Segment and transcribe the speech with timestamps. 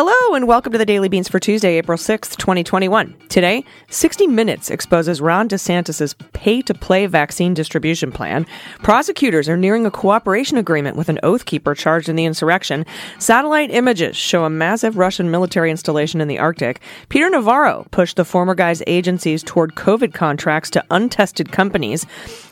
[0.00, 3.16] Hello and welcome to the Daily Beans for Tuesday, April 6th, 2021.
[3.28, 8.46] Today, 60 Minutes exposes Ron DeSantis' pay to play vaccine distribution plan.
[8.84, 12.86] Prosecutors are nearing a cooperation agreement with an oath keeper charged in the insurrection.
[13.18, 16.80] Satellite images show a massive Russian military installation in the Arctic.
[17.08, 22.06] Peter Navarro pushed the former guy's agencies toward COVID contracts to untested companies.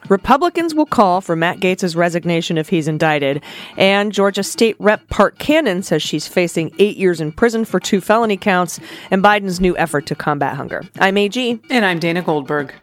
[0.08, 3.42] Republicans will call for Matt Gaetz' resignation if he's indicted.
[3.76, 8.00] And Georgia State Rep Park Cannon says she's facing eight years in prison for two
[8.00, 10.82] felony counts and Biden's new effort to combat hunger.
[10.98, 11.60] I'm AG.
[11.70, 12.74] And I'm Dana Goldberg.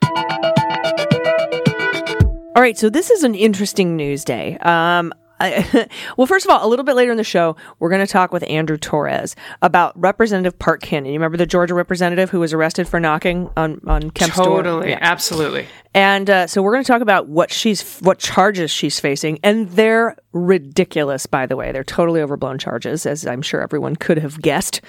[2.55, 4.57] All right, so this is an interesting news day.
[4.59, 8.05] Um, I, well, first of all, a little bit later in the show, we're going
[8.05, 11.07] to talk with Andrew Torrez about Representative Park Cannon.
[11.11, 14.63] You remember the Georgia representative who was arrested for knocking on on Kemp's door?
[14.63, 14.99] Totally, Yeah.
[15.01, 15.67] absolutely.
[15.95, 19.69] And uh, so we're going to talk about what she's what charges she's facing, and
[19.71, 21.25] they're ridiculous.
[21.25, 24.81] By the way, they're totally overblown charges, as I'm sure everyone could have guessed.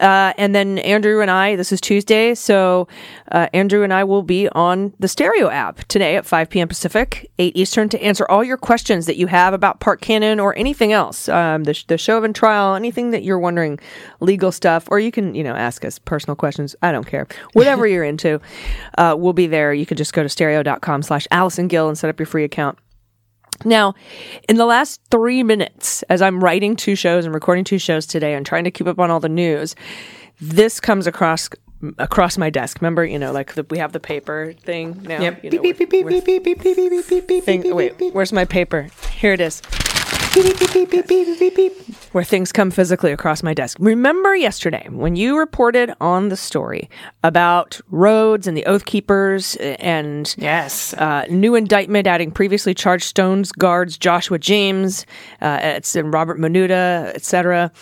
[0.00, 2.88] Uh, and then Andrew and I, this is Tuesday, so
[3.30, 6.68] uh, Andrew and I will be on the Stereo app today at 5 p.m.
[6.68, 10.56] Pacific, 8 Eastern, to answer all your questions that you have about Park Cannon or
[10.56, 13.78] anything else, um, the, the show and trial, anything that you're wondering,
[14.20, 16.74] legal stuff, or you can, you know, ask us personal questions.
[16.82, 17.26] I don't care.
[17.52, 18.40] Whatever you're into,
[18.96, 19.74] uh, we'll be there.
[19.74, 22.78] You can just go to stereo.com slash Allison Gill and set up your free account.
[23.64, 23.94] Now,
[24.48, 28.34] in the last three minutes, as I'm writing two shows and recording two shows today
[28.34, 29.74] and trying to keep up on all the news,
[30.40, 31.48] this comes across
[31.98, 32.80] across my desk.
[32.82, 35.20] Remember, you know, like the, we have the paper thing now.
[35.20, 35.44] Yep.
[35.44, 37.72] You know, Beep, beep, beep, with- beep, beep, beep, beep, beep, beep, beep, thing- beep,
[37.74, 38.88] wait, beep, where's my paper?
[39.12, 39.62] Here it is.
[40.32, 41.72] Beep, beep, beep, beep, beep, beep, beep.
[42.12, 43.76] Where things come physically across my desk.
[43.80, 46.88] Remember yesterday when you reported on the story
[47.24, 50.94] about Rhodes and the Oath Keepers and Yes.
[50.94, 55.04] Uh, new indictment adding previously charged Stones guards Joshua James,
[55.40, 57.72] uh, it's in Robert Minuta, etc.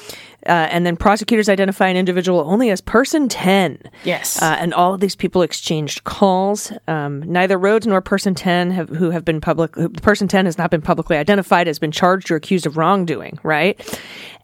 [0.48, 3.82] Uh, and then prosecutors identify an individual only as person 10.
[4.04, 4.40] Yes.
[4.40, 6.72] Uh, and all of these people exchanged calls.
[6.88, 10.56] Um, neither Rhodes nor person 10 have, who have been public, who- person 10 has
[10.56, 13.78] not been publicly identified, has been charged or accused of wrongdoing, right?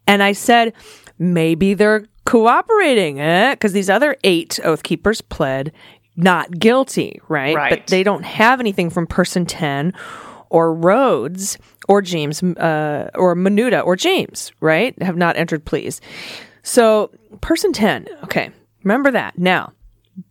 [0.07, 0.75] And I said,
[1.19, 3.55] maybe they're cooperating, eh?
[3.55, 5.73] Because these other eight Oath Keepers pled
[6.17, 7.57] not guilty, right?
[7.57, 7.71] Right.
[7.71, 9.95] But they don't have anything from person 10
[10.55, 15.01] or Rhodes or James uh, or Minuta or James, right?
[15.03, 16.01] Have not entered pleas.
[16.63, 17.11] So,
[17.41, 18.53] person 10, okay,
[18.85, 19.37] remember that.
[19.37, 19.73] Now,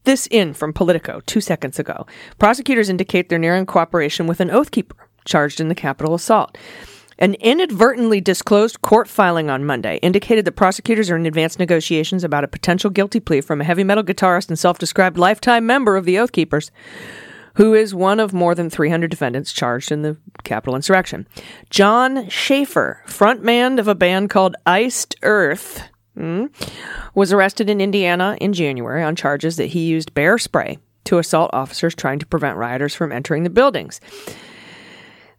[0.06, 2.08] this in from Politico two seconds ago.
[2.40, 4.96] Prosecutors indicate they're nearing cooperation with an oath keeper
[5.26, 6.58] charged in the Capitol assault.
[7.20, 12.46] An inadvertently disclosed court filing on Monday indicated that prosecutors are in advanced negotiations about
[12.46, 16.06] a potential guilty plea from a heavy metal guitarist and self described lifetime member of
[16.06, 16.72] the Oath Keepers,
[17.56, 21.28] who is one of more than 300 defendants charged in the Capitol insurrection.
[21.70, 25.84] Jon Schaffer, frontman of a band called Iced Earth,
[26.18, 26.48] hmm,
[27.16, 31.52] was arrested in Indiana in January on charges that he used bear spray to assault
[31.54, 34.00] officers trying to prevent rioters from entering the buildings.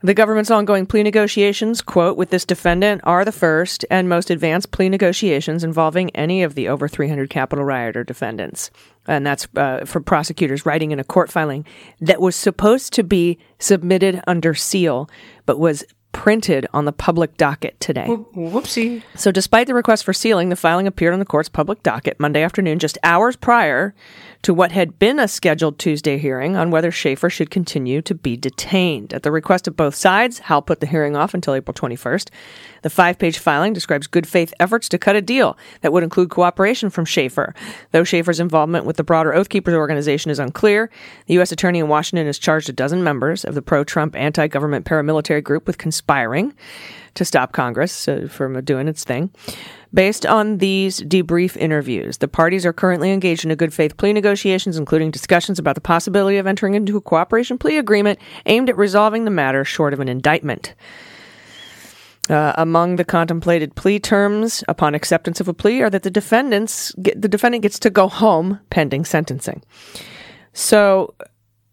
[0.04, 4.70] The government's ongoing plea negotiations, quote, with this defendant are the first and most advanced
[4.70, 8.70] plea negotiations involving any of the over 300 Capitol rioter defendants.
[9.06, 11.64] And that's uh, for prosecutors writing in a court filing
[12.02, 15.08] that was supposed to be submitted under seal,
[15.46, 18.06] but was printed on the public docket today.
[18.06, 19.02] Whoopsie.
[19.14, 22.42] So, despite the request for sealing, the filing appeared on the court's public docket Monday
[22.42, 23.94] afternoon, just hours prior
[24.44, 28.36] to what had been a scheduled Tuesday hearing on whether Schaffer should continue to be
[28.36, 29.14] detained.
[29.14, 32.28] At the request of both sides, Howell put the hearing off until April 21st.
[32.82, 36.28] The five page filing describes good faith efforts to cut a deal that would include
[36.28, 37.54] cooperation from Schaffer.
[37.92, 40.90] Though Schaffer's involvement with the broader Oath Keepers organization is unclear,
[41.26, 41.50] the U.S.
[41.50, 45.42] Attorney in Washington has charged a dozen members of the pro Trump anti government paramilitary
[45.42, 46.52] group with conspiring
[47.14, 49.30] to stop Congress uh, from doing its thing.
[49.92, 54.12] Based on these debrief interviews, the parties are currently engaged in a good faith plea
[54.12, 58.76] negotiations, including discussions about the possibility of entering into a cooperation plea agreement aimed at
[58.76, 60.74] resolving the matter short of an indictment.
[62.30, 66.90] Uh, among the contemplated plea terms upon acceptance of a plea are that the defendants
[67.02, 69.62] get, the defendant gets to go home pending sentencing.
[70.54, 71.14] So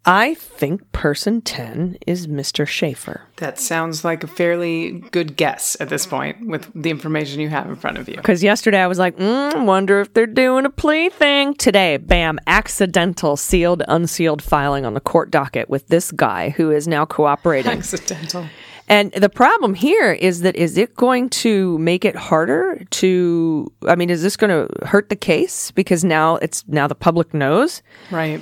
[0.05, 2.67] I think person 10 is Mr.
[2.67, 3.27] Schaffer.
[3.35, 7.67] That sounds like a fairly good guess at this point with the information you have
[7.67, 8.15] in front of you.
[8.15, 11.53] Because yesterday I was like, mm, wonder if they're doing a plea thing.
[11.53, 16.87] Today, bam, accidental sealed, unsealed filing on the court docket with this guy who is
[16.87, 17.71] now cooperating.
[17.71, 18.47] Accidental.
[18.87, 23.95] And the problem here is that is it going to make it harder to I
[23.95, 27.81] mean is this going to hurt the case because now it's now the public knows
[28.09, 28.41] Right.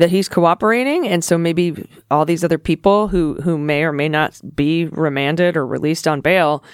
[0.00, 4.08] That he's cooperating and so maybe all these other people who who may or may
[4.08, 6.64] not be remanded or released on bail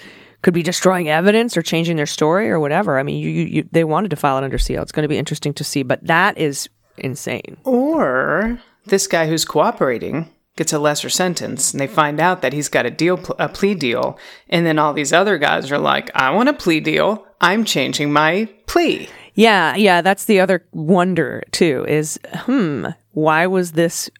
[0.41, 2.99] could be destroying evidence or changing their story or whatever.
[2.99, 4.81] I mean, you, you, you they wanted to file it under seal.
[4.81, 7.57] It's going to be interesting to see, but that is insane.
[7.63, 12.69] Or this guy who's cooperating gets a lesser sentence and they find out that he's
[12.69, 14.17] got a deal a plea deal
[14.49, 18.11] and then all these other guys are like I want a plea deal I'm changing
[18.11, 24.11] my plea Yeah, yeah, that's the other wonder too is hmm, why was this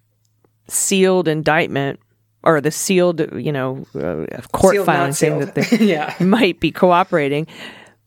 [0.67, 1.99] sealed indictment
[2.41, 6.15] or the sealed, you know, uh, court Sealed, filing saying that they Yeah.
[6.19, 7.45] might be cooperating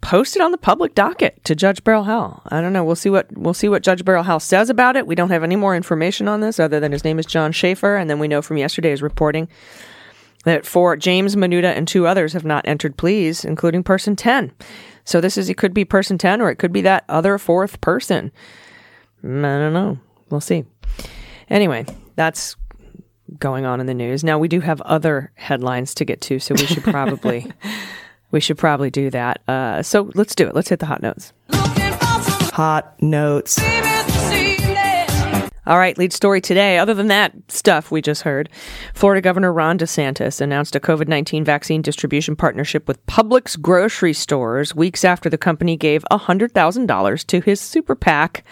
[0.01, 2.43] posted on the public docket to Judge Beryl Howell.
[2.47, 2.83] I don't know.
[2.83, 5.07] We'll see what we'll see what Judge Beryl Howell says about it.
[5.07, 7.95] We don't have any more information on this other than his name is Jon Schaffer,
[7.95, 9.47] and then we know from yesterday's reporting
[10.45, 14.51] that for James Minuta and two others have not entered pleas, including person ten.
[15.05, 17.81] So this is it could be person ten or it could be that other fourth
[17.81, 18.33] person.
[19.23, 19.99] I don't know.
[20.31, 20.65] We'll see.
[21.49, 21.85] Anyway,
[22.17, 22.57] that's
[23.39, 24.25] going on in the news.
[24.25, 27.51] Now we do have other headlines to get to, so we should probably
[28.31, 29.41] we should probably do that.
[29.49, 30.55] Uh, so let's do it.
[30.55, 31.33] Let's hit the hot notes.
[32.53, 33.61] Hot notes.
[35.67, 36.79] All right, lead story today.
[36.79, 38.49] Other than that stuff we just heard,
[38.93, 44.75] Florida Governor Ron DeSantis announced a COVID 19 vaccine distribution partnership with Publix grocery stores
[44.75, 48.43] weeks after the company gave $100,000 to his super PAC.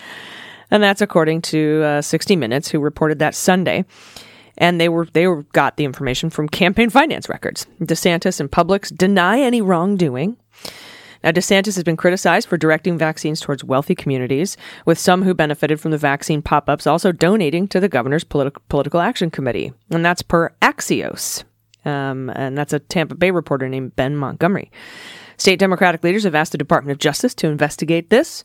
[0.71, 3.85] And that's according to uh, 60 Minutes, who reported that Sunday.
[4.57, 7.67] And they were they were, got the information from campaign finance records.
[7.81, 10.37] DeSantis and Publix deny any wrongdoing.
[11.23, 15.81] Now, DeSantis has been criticized for directing vaccines towards wealthy communities, with some who benefited
[15.81, 19.73] from the vaccine pop ups also donating to the governor's politi- political action committee.
[19.91, 21.45] And that's per Axios.
[21.85, 24.71] Um, and that's a Tampa Bay reporter named Ben Montgomery.
[25.39, 28.45] State Democratic leaders have asked the Department of Justice to investigate this.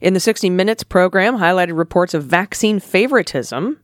[0.00, 3.78] In the 60 Minutes program, highlighted reports of vaccine favoritism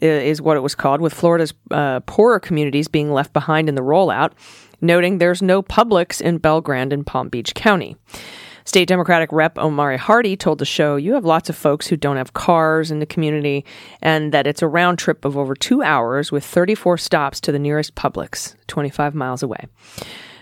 [0.00, 3.82] is what it was called, with Florida's uh, poorer communities being left behind in the
[3.82, 4.32] rollout,
[4.80, 7.96] noting there's no Publix in Belle Glade and Palm Beach County.
[8.64, 12.16] State Democratic Rep Omari Hardy told the show, You have lots of folks who don't
[12.16, 13.64] have cars in the community,
[14.02, 17.60] and that it's a round trip of over two hours with 34 stops to the
[17.60, 19.66] nearest Publix, 25 miles away.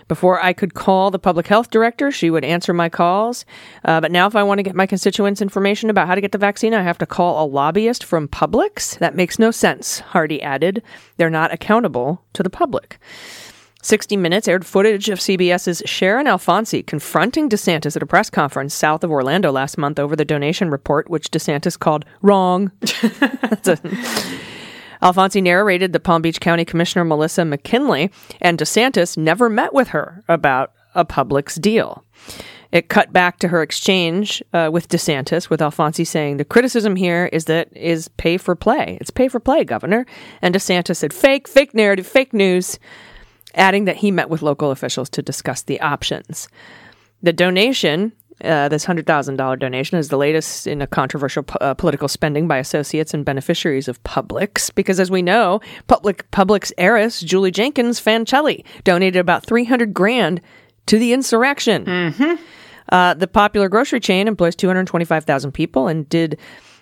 [0.07, 3.43] Before I could call the public health director, she would answer my calls.
[3.83, 6.31] Uh, but now, if I want to get my constituents information about how to get
[6.31, 8.99] the vaccine, I have to call a lobbyist from Publix.
[8.99, 10.83] That makes no sense, Hardy added.
[11.17, 12.99] They're not accountable to the public.
[13.81, 19.03] 60 Minutes aired footage of CBS's Sharon Alfonsi confronting DeSantis at a press conference south
[19.03, 22.71] of Orlando last month over the donation report, which DeSantis called wrong.
[25.01, 28.11] Alfonsi narrated that Palm Beach County Commissioner Melissa McKinley
[28.41, 32.03] and DeSantis never met with her about a Publix deal.
[32.71, 37.29] It cut back to her exchange uh, with DeSantis, with Alfonsi saying the criticism here
[37.31, 38.97] is that is pay for play.
[38.99, 40.05] It's pay for play, Governor.
[40.41, 42.79] And DeSantis said fake, fake narrative, fake news,
[43.53, 46.49] adding that he met with local officials to discuss the options.
[47.21, 48.11] The donation,
[48.43, 52.57] uh, this $100,000 donation, is the latest in a controversial po- uh, political spending by
[52.57, 54.73] associates and beneficiaries of Publix.
[54.75, 60.41] Because as we know, Public Publix heiress Julie Jenkins Fancelli donated about 300 grand
[60.87, 61.85] to the insurrection.
[62.89, 66.37] Uh, the popular grocery chain employs 225,000 people and did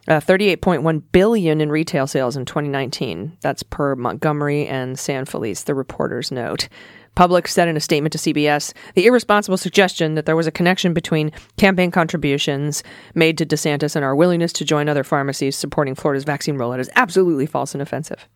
[0.07, 3.37] uh, 38.1 billion in retail sales in 2019.
[3.41, 6.67] That's per Montgomery and San Felice, the reporters note.
[7.15, 10.93] Publix said in a statement to CBS the irresponsible suggestion that there was a connection
[10.93, 16.23] between campaign contributions made to DeSantis and our willingness to join other pharmacies supporting Florida's
[16.23, 18.27] vaccine rollout is absolutely false and offensive.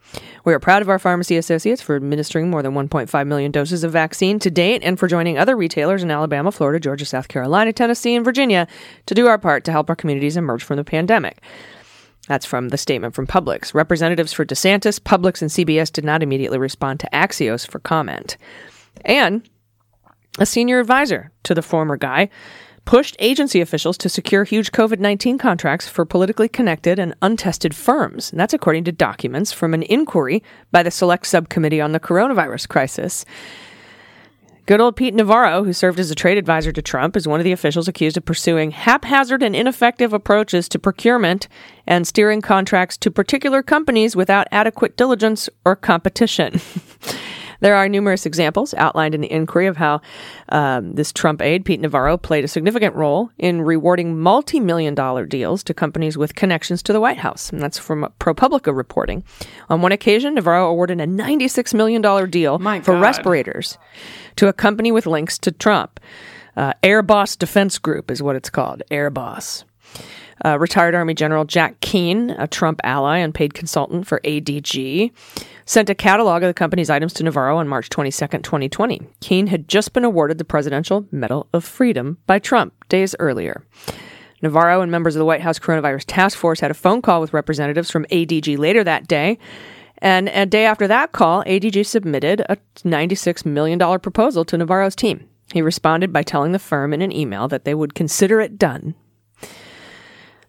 [0.46, 3.92] We are proud of our pharmacy associates for administering more than 1.5 million doses of
[3.92, 8.16] vaccine to date and for joining other retailers in Alabama, Florida, Georgia, South Carolina, Tennessee,
[8.16, 8.68] and Virginia
[9.06, 11.42] to do our part to help our communities emerge from the pandemic.
[12.28, 13.74] That's from the statement from Publix.
[13.74, 18.38] Representatives for DeSantis, Publix, and CBS did not immediately respond to Axios for comment.
[19.06, 19.48] And
[20.40, 22.30] a senior advisor to the former guy
[22.86, 28.32] pushed agency officials to secure huge COVID 19 contracts for politically connected and untested firms.
[28.32, 30.42] And that's according to documents from an inquiry
[30.72, 33.26] by the Select Subcommittee on the Coronavirus Crisis.
[34.68, 37.46] Good old Pete Navarro, who served as a trade advisor to Trump, is one of
[37.46, 41.48] the officials accused of pursuing haphazard and ineffective approaches to procurement
[41.88, 46.60] and steering contracts to particular companies without adequate diligence or competition.
[47.60, 50.02] There are numerous examples outlined in the inquiry of how
[50.50, 55.26] um, this Trump aide, Pete Navarro, played a significant role in rewarding multi million dollar
[55.26, 57.50] deals to companies with connections to the White House.
[57.50, 59.24] And that's from ProPublica reporting.
[59.70, 63.02] On one occasion, Navarro awarded a $96 million deal My for God.
[63.02, 63.78] respirators
[64.36, 66.00] to a company with links to Trump.
[66.56, 68.82] Uh, Airboss Defense Group is what it's called.
[68.90, 69.64] Airboss.
[70.46, 75.12] Uh, retired Army General Jack Keane, a Trump ally and paid consultant for ADG,
[75.66, 79.02] sent a catalog of the company's items to Navarro on March 22, 2020.
[79.20, 83.64] Keane had just been awarded the Presidential Medal of Freedom by Trump days earlier.
[84.42, 87.34] Navarro and members of the White House Coronavirus Task Force had a phone call with
[87.34, 89.40] representatives from ADG later that day.
[90.00, 95.28] And a day after that call, ADG submitted a $96 million proposal to Navarro's team.
[95.54, 98.94] He responded by telling the firm in an email that they would consider it done.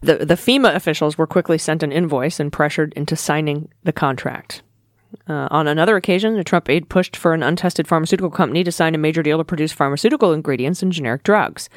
[0.01, 4.61] The, the FEMA officials were quickly sent an invoice and pressured into signing the contract.
[5.27, 8.93] Uh, on another occasion, a Trump aide pushed for an untested pharmaceutical company to sign
[8.93, 11.67] a major deal to produce pharmaceutical ingredients and generic drugs.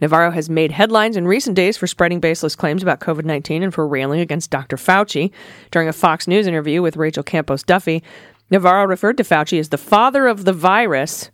[0.00, 3.72] Navarro has made headlines in recent days for spreading baseless claims about COVID 19 and
[3.72, 4.76] for railing against Dr.
[4.76, 5.30] Fauci.
[5.70, 8.02] During a Fox News interview with Rachel Campos Duffy,
[8.50, 11.30] Navarro referred to Fauci as the father of the virus,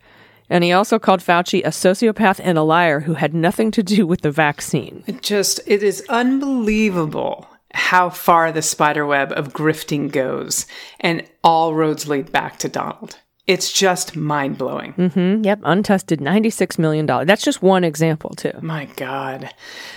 [0.50, 4.06] and he also called Fauci a sociopath and a liar who had nothing to do
[4.06, 5.04] with the vaccine.
[5.06, 10.66] It just, it is unbelievable how far the spider web of grifting goes,
[10.98, 13.18] and all roads lead back to Donald.
[13.50, 14.92] It's just mind blowing.
[14.92, 15.42] Mm-hmm.
[15.42, 17.04] Yep, untested $96 million.
[17.04, 18.52] That's just one example, too.
[18.62, 19.52] My God.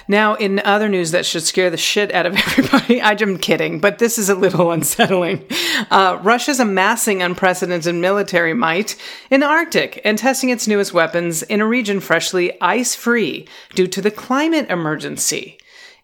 [0.08, 4.00] Now, in other news that should scare the shit out of everybody, I'm kidding, but
[4.00, 5.46] this is a little unsettling.
[5.92, 8.96] Uh, Russia's amassing unprecedented military might
[9.30, 13.86] in the Arctic and testing its newest weapons in a region freshly ice free due
[13.86, 15.60] to the climate emergency.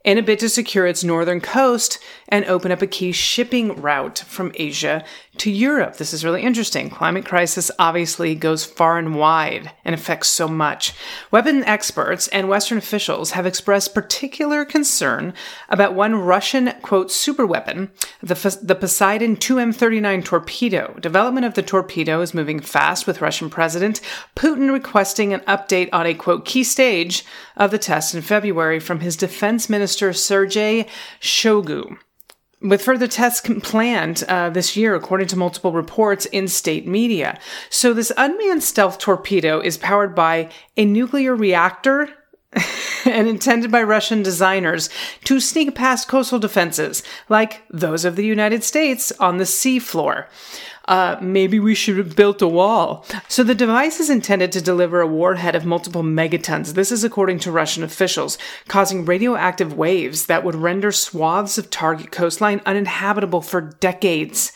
[0.05, 4.19] In a bid to secure its northern coast and open up a key shipping route
[4.19, 5.03] from Asia
[5.37, 5.97] to Europe.
[5.97, 6.89] This is really interesting.
[6.89, 10.93] Climate crisis obviously goes far and wide and affects so much.
[11.31, 15.33] Weapon experts and Western officials have expressed particular concern
[15.69, 17.89] about one Russian, quote, superweapon,
[18.21, 20.95] the, the Poseidon 2M39 torpedo.
[20.99, 24.01] Development of the torpedo is moving fast with Russian President
[24.35, 27.25] Putin requesting an update on a, quote, key stage
[27.57, 30.85] of the test in February from his defense minister Sergei
[31.19, 31.97] Shoigu
[32.61, 37.39] with further tests planned uh, this year, according to multiple reports in state media.
[37.69, 42.09] So, this unmanned stealth torpedo is powered by a nuclear reactor.
[43.05, 44.89] and intended by Russian designers
[45.23, 50.25] to sneak past coastal defenses, like those of the United States on the seafloor.
[50.89, 53.05] Uh, maybe we should have built a wall.
[53.27, 56.73] So the device is intended to deliver a warhead of multiple megatons.
[56.73, 62.11] This is according to Russian officials, causing radioactive waves that would render swaths of target
[62.11, 64.51] coastline uninhabitable for decades.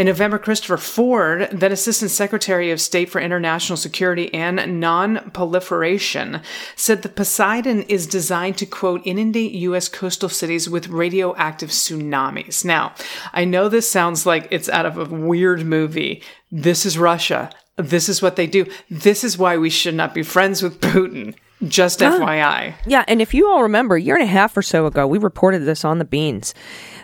[0.00, 6.40] In November, Christopher Ford, then Assistant Secretary of State for International Security and Non-Proliferation,
[6.74, 9.90] said the Poseidon is designed to, quote, inundate U.S.
[9.90, 12.64] coastal cities with radioactive tsunamis.
[12.64, 12.94] Now,
[13.34, 16.22] I know this sounds like it's out of a weird movie.
[16.50, 17.50] This is Russia.
[17.76, 18.64] This is what they do.
[18.88, 21.34] This is why we should not be friends with Putin.
[21.68, 22.72] Just FYI.
[22.86, 25.18] Yeah, and if you all remember, a year and a half or so ago, we
[25.18, 26.54] reported this on the beans.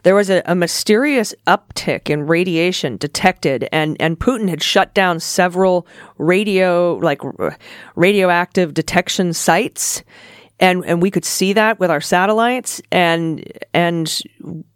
[0.07, 5.19] There was a, a mysterious uptick in radiation detected, and, and Putin had shut down
[5.19, 5.85] several
[6.17, 7.59] radio, like r-
[7.97, 10.05] radioactive detection sites.
[10.61, 13.45] And, and we could see that with our satellites and
[13.75, 14.23] and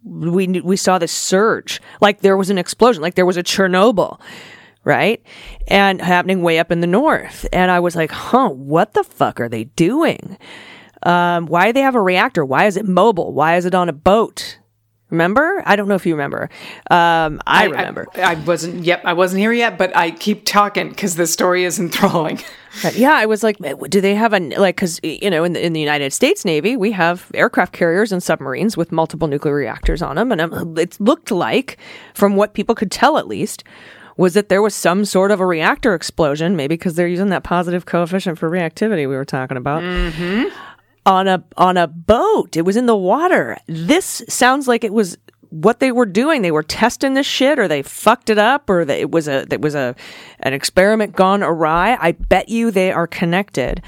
[0.03, 4.21] we we saw this surge like there was an explosion like there was a Chernobyl
[4.85, 5.23] right?
[5.69, 7.47] And happening way up in the north.
[7.53, 10.37] And I was like, huh, what the fuck are they doing?
[11.03, 12.45] Um, why do they have a reactor?
[12.45, 13.33] Why is it mobile?
[13.33, 14.59] Why is it on a boat?
[15.11, 15.62] Remember?
[15.67, 16.49] I don't know if you remember.
[16.90, 18.07] Um, I, remember.
[18.14, 18.85] I, I wasn't.
[18.85, 22.40] Yep, I wasn't here yet, but I keep talking because the story is enthralling.
[22.85, 23.57] But yeah, I was like,
[23.88, 24.76] do they have a like?
[24.76, 28.23] Because you know, in the in the United States Navy, we have aircraft carriers and
[28.23, 31.79] submarines with multiple nuclear reactors on them, and it looked like,
[32.14, 33.64] from what people could tell at least,
[34.17, 37.43] was that there was some sort of a reactor explosion, maybe because they're using that
[37.43, 39.83] positive coefficient for reactivity we were talking about.
[41.07, 43.57] On a on a boat, it was in the water.
[43.66, 45.16] This sounds like it was
[45.50, 46.42] what they were doing.
[46.42, 49.61] They were testing this shit, or they fucked it up, or it was a it
[49.61, 49.95] was a
[50.40, 51.97] an experiment gone awry.
[52.00, 53.83] I bet you they are connected.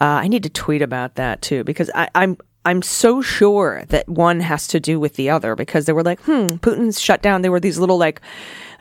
[0.00, 4.08] Uh, I need to tweet about that too because I, I'm I'm so sure that
[4.08, 7.42] one has to do with the other because they were like, hmm, Putin's shut down.
[7.42, 8.20] There were these little like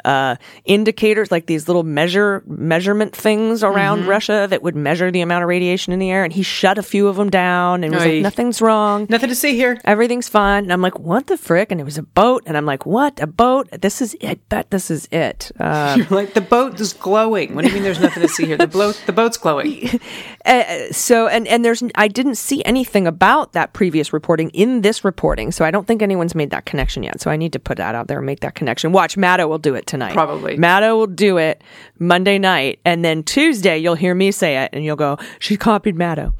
[0.07, 0.35] uh,
[0.65, 4.09] indicators, like these little measure measurement things around Mm-hmm.
[4.09, 6.83] Russia that would measure the amount of radiation in the air, and he shut a
[6.83, 8.15] few of them down and was Oy.
[8.15, 9.79] like, "Nothing's wrong." Nothing to see here.
[9.85, 10.63] Everything's fine.
[10.63, 11.71] And I'm like, what the frick?
[11.71, 12.43] And it was a boat.
[12.45, 13.19] And I'm like, what?
[13.21, 13.69] A boat?
[13.71, 14.47] This is it.
[14.49, 15.51] Bet this is it.
[15.59, 17.55] Uh, You're like the boat is glowing.
[17.55, 17.83] What do you mean?
[17.83, 18.57] There's nothing to see here.
[18.57, 19.99] The boat, the boat's glowing.
[20.45, 25.03] uh, so, and, and there's, I didn't see anything about that previous reporting in this
[25.03, 25.51] reporting.
[25.51, 27.19] So I don't think anyone's made that connection yet.
[27.21, 28.91] So I need to put that out there and make that connection.
[28.91, 29.96] Watch, Maddow will do it tonight.
[30.13, 30.57] Probably.
[30.57, 31.63] Maddow will do it
[31.99, 32.79] Monday night.
[32.85, 36.33] And then Tuesday, you'll hear me say it and you'll go, she copied Maddow.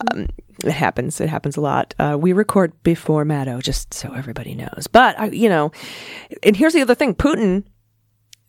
[0.12, 0.28] um,
[0.64, 1.20] it happens.
[1.20, 1.94] It happens a lot.
[1.98, 4.86] Uh, we record before Maddow, just so everybody knows.
[4.90, 5.70] But I, you know,
[6.42, 7.64] and here's the other thing: Putin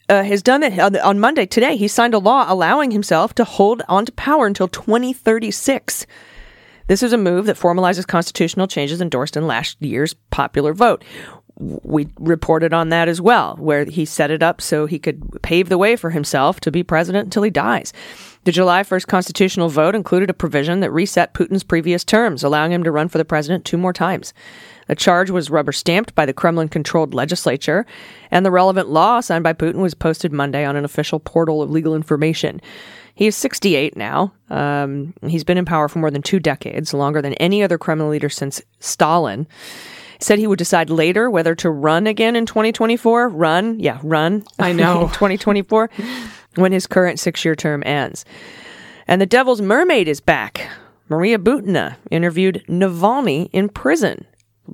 [0.09, 1.75] uh, has done it on, on Monday today.
[1.75, 6.05] He signed a law allowing himself to hold onto power until 2036.
[6.87, 11.03] This is a move that formalizes constitutional changes endorsed in last year's popular vote.
[11.59, 15.69] We reported on that as well, where he set it up so he could pave
[15.69, 17.93] the way for himself to be president until he dies.
[18.43, 22.83] The July 1st constitutional vote included a provision that reset Putin's previous terms, allowing him
[22.83, 24.33] to run for the president two more times.
[24.87, 27.85] The charge was rubber stamped by the Kremlin controlled legislature,
[28.31, 31.71] and the relevant law signed by Putin was posted Monday on an official portal of
[31.71, 32.61] legal information.
[33.15, 34.31] He is 68 now.
[34.49, 38.11] Um, he's been in power for more than two decades, longer than any other Kremlin
[38.11, 39.47] leader since Stalin.
[40.19, 43.29] Said he would decide later whether to run again in 2024.
[43.29, 44.43] Run, yeah, run.
[44.59, 45.07] I know.
[45.13, 45.89] 2024,
[46.55, 48.25] when his current six-year term ends.
[49.07, 50.67] And the Devil's Mermaid is back.
[51.09, 54.25] Maria Butina interviewed Navalny in prison.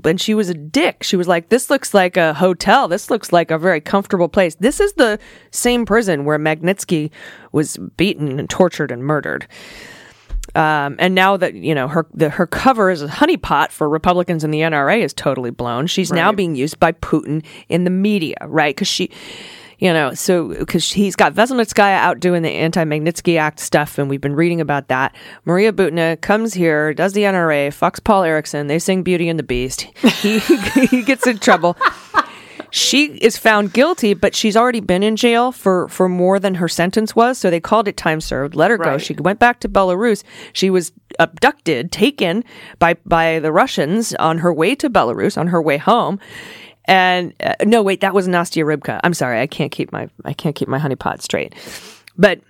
[0.04, 1.04] And she was a dick.
[1.04, 2.88] She was like, This looks like a hotel.
[2.88, 4.56] This looks like a very comfortable place.
[4.56, 5.20] This is the
[5.52, 7.12] same prison where Magnitsky
[7.52, 9.48] was beaten and tortured and murdered.
[10.56, 14.44] Um, and now that you know her the, her cover as a honeypot for Republicans
[14.44, 15.88] and the NRA is totally blown.
[15.88, 18.76] She's now being used by Putin in the media, right?
[18.76, 19.10] Because she,
[19.80, 24.22] you know, so because he's got Veselnitskaya out doing the anti-Magnitsky Act stuff, and we've
[24.22, 25.16] been reading about that.
[25.46, 28.68] Maria Butina comes here, does the NRA, fucks Paul Erickson.
[28.68, 29.82] They sing Beauty and the Beast.
[30.22, 30.40] He
[30.90, 31.76] he gets in trouble.
[32.76, 36.68] She is found guilty, but she's already been in jail for, for more than her
[36.68, 37.38] sentence was.
[37.38, 38.98] So they called it time served, let her go.
[38.98, 40.24] She went back to Belarus.
[40.54, 42.44] She was abducted, taken
[42.80, 46.20] by, by the Russians on her way to Belarus, on her way home.
[46.86, 49.00] And uh, no, wait, that was Nastya Rybka.
[49.04, 49.40] I'm sorry.
[49.40, 51.54] I can't keep my, I can't keep my honeypot straight.
[52.18, 52.42] But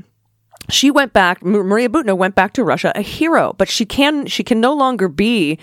[0.69, 4.25] she went back M- maria butina went back to russia a hero but she can
[4.27, 5.59] she can no longer be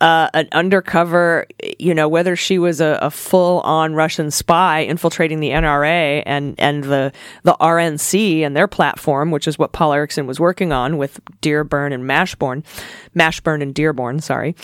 [0.00, 1.46] uh, an undercover
[1.78, 6.84] you know whether she was a, a full-on russian spy infiltrating the nra and and
[6.84, 11.20] the the rnc and their platform which is what paul erickson was working on with
[11.40, 12.62] dearborn and mashburn
[13.14, 14.54] mashburn and dearborn sorry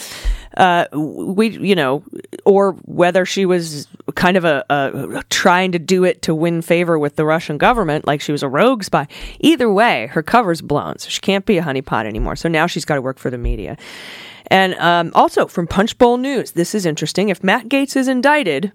[0.56, 2.02] uh, we, you know,
[2.44, 6.98] or whether she was kind of a, a trying to do it to win favor
[6.98, 9.08] with the Russian government, like she was a rogue spy.
[9.40, 12.36] Either way, her cover's blown, so she can't be a honeypot anymore.
[12.36, 13.76] So now she's got to work for the media.
[14.48, 17.28] And um, also from Punchbowl News, this is interesting.
[17.28, 18.72] If Matt Gaetz is indicted,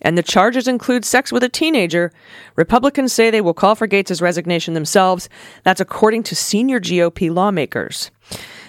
[0.00, 2.12] and the charges include sex with a teenager.
[2.56, 5.28] Republicans say they will call for Gaetz' resignation themselves.
[5.64, 8.10] That's according to senior GOP lawmakers.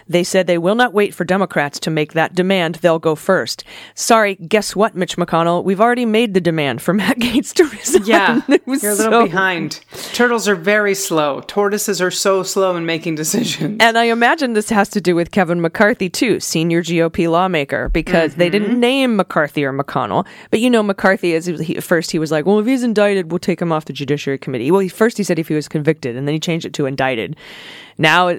[0.10, 2.76] They said they will not wait for Democrats to make that demand.
[2.76, 3.64] They'll go first.
[3.94, 5.64] Sorry, guess what, Mitch McConnell?
[5.64, 8.06] We've already made the demand for Matt Gaetz to resign.
[8.06, 9.80] Yeah, you're a little so- behind.
[10.14, 11.42] Turtles are very slow.
[11.42, 13.78] Tortoises are so slow in making decisions.
[13.80, 18.36] And I imagine this has to do with Kevin McCarthy too, senior GOP lawmaker, because
[18.36, 18.80] they didn't mm-hmm.
[18.80, 20.26] name McCarthy or McConnell.
[20.50, 23.32] But you know, McCarthy is he, at first he was like, "Well, if he's indicted,
[23.32, 25.68] we'll take him off the Judiciary Committee." Well, he, first he said if he was
[25.68, 27.36] convicted, and then he changed it to indicted.
[28.00, 28.34] Now,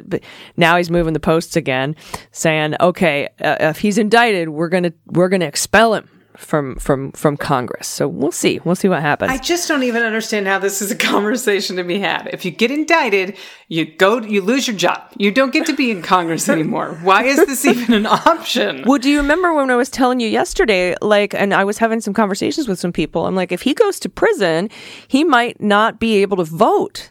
[0.57, 1.95] now he's moving the posts again,
[2.33, 7.37] saying, "Okay, uh, if he's indicted, we're gonna we're gonna expel him." From from from
[7.37, 8.61] Congress, so we'll see.
[8.65, 9.31] We'll see what happens.
[9.31, 12.31] I just don't even understand how this is a conversation to be had.
[12.33, 13.37] If you get indicted,
[13.69, 15.13] you go, you lose your job.
[15.19, 16.99] You don't get to be in Congress anymore.
[17.03, 18.85] Why is this even an option?
[18.87, 22.01] Well, do you remember when I was telling you yesterday, like, and I was having
[22.01, 23.27] some conversations with some people?
[23.27, 24.71] I'm like, if he goes to prison,
[25.09, 27.11] he might not be able to vote.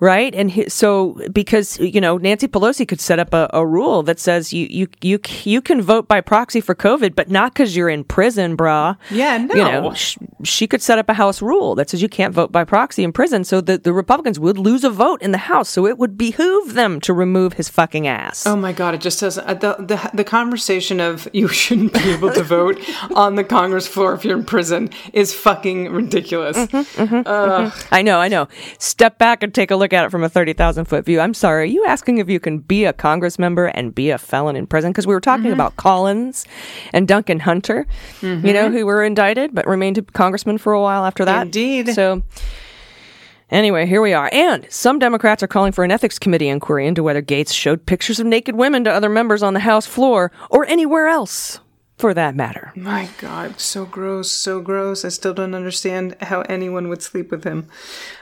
[0.00, 0.34] Right.
[0.34, 4.18] And he, so, because, you know, Nancy Pelosi could set up a, a rule that
[4.18, 7.88] says you, you, you, you can vote by proxy for COVID, but not because you're
[7.88, 8.96] in prison, brah.
[9.10, 9.54] Yeah, no.
[9.54, 12.50] You know, sh- she could set up a House rule that says you can't vote
[12.52, 13.44] by proxy in prison.
[13.44, 15.70] So the, the Republicans would lose a vote in the House.
[15.70, 18.46] So it would behoove them to remove his fucking ass.
[18.46, 18.94] Oh my god!
[18.94, 19.46] It just doesn't.
[19.46, 22.78] uh, The, the the conversation of you shouldn't be able to vote
[23.14, 26.56] on the Congress floor if you're in prison is fucking ridiculous.
[26.58, 27.94] Mm-hmm, mm-hmm, mm-hmm.
[27.94, 28.48] I know, I know.
[28.78, 31.20] Step back and take a look at it from a 30,000 foot view.
[31.20, 31.62] I'm sorry.
[31.62, 34.66] Are you asking if you can be a Congress member and be a felon in
[34.66, 34.92] prison?
[34.92, 35.52] Because we were talking Mm-hmm.
[35.54, 36.44] about Collins
[36.92, 37.86] and Duncan Hunter,
[38.22, 41.42] you know, who were indicted but remained a congressman for a while after that.
[41.46, 41.94] Indeed.
[41.94, 42.22] So.
[43.50, 44.28] Anyway, here we are.
[44.32, 48.18] And some Democrats are calling for an ethics committee inquiry into whether Gaetz showed pictures
[48.18, 51.60] of naked women to other members on the House floor or anywhere else,
[51.98, 52.72] for that matter.
[52.74, 55.04] My God, so gross, so gross.
[55.04, 57.68] I still don't understand how anyone would sleep with him.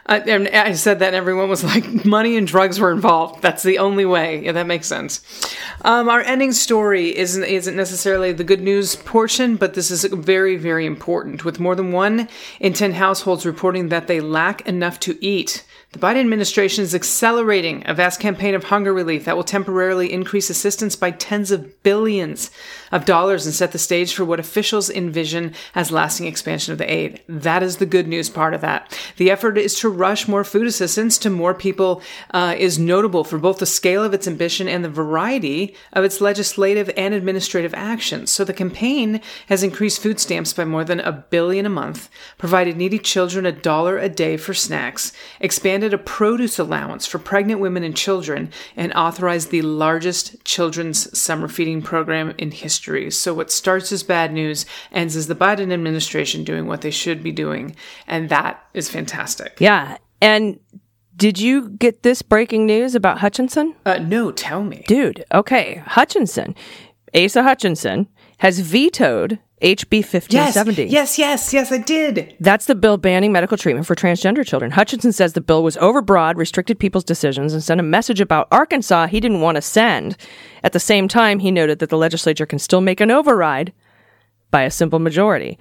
[0.06, 3.40] I, and I said that, and everyone was like, money and drugs were involved.
[3.40, 4.44] That's the only way.
[4.44, 5.20] Yeah, that makes sense.
[5.82, 10.56] Um, our ending story isn't isn't necessarily the good news portion, but this is very,
[10.56, 11.44] very important.
[11.44, 15.64] With more than one in ten households reporting that they lack enough to eat.
[15.92, 20.48] The Biden administration is accelerating a vast campaign of hunger relief that will temporarily increase
[20.48, 22.50] assistance by tens of billions
[22.90, 26.90] of dollars and set the stage for what officials envision as lasting expansion of the
[26.90, 27.20] aid.
[27.28, 28.98] That is the good news part of that.
[29.18, 32.02] The effort is to rush more food assistance to more people
[32.32, 36.20] uh, is notable for both the scale of its ambition and the variety of its
[36.20, 38.30] legislative and administrative actions.
[38.30, 42.76] So the campaign has increased food stamps by more than a billion a month, provided
[42.76, 47.82] needy children a dollar a day for snacks, expanded a produce allowance for pregnant women
[47.82, 53.10] and children, and authorized the largest children's summer feeding program in history.
[53.10, 57.22] So what starts as bad news ends as the Biden administration doing what they should
[57.22, 57.74] be doing,
[58.06, 59.56] and that is fantastic.
[59.58, 59.81] Yeah.
[60.22, 60.58] And
[61.16, 63.74] did you get this breaking news about Hutchinson?
[63.84, 64.84] Uh, no, tell me.
[64.88, 65.82] Dude, okay.
[65.86, 66.54] Hutchinson,
[67.14, 68.08] Asa Hutchinson,
[68.38, 70.12] has vetoed HB Yes,
[70.56, 70.84] 1570.
[70.86, 72.34] yes, yes, yes, I did.
[72.40, 74.72] That's the bill banning medical treatment for transgender children.
[74.72, 79.06] Hutchinson says the bill was overbroad, restricted people's decisions, and sent a message about Arkansas
[79.06, 80.16] he didn't want to send.
[80.64, 83.72] At the same time, he noted that the legislature can still make an override
[84.50, 85.58] by a simple majority.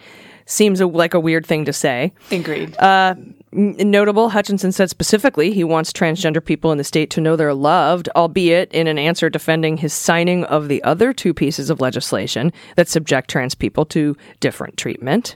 [0.48, 2.14] Seems a, like a weird thing to say.
[2.32, 2.76] Agreed.
[2.80, 7.54] N- Notable, Hutchinson said specifically he wants transgender people in the state to know they're
[7.54, 12.54] loved, albeit in an answer defending his signing of the other two pieces of legislation
[12.78, 15.36] that subject trans people to different treatment.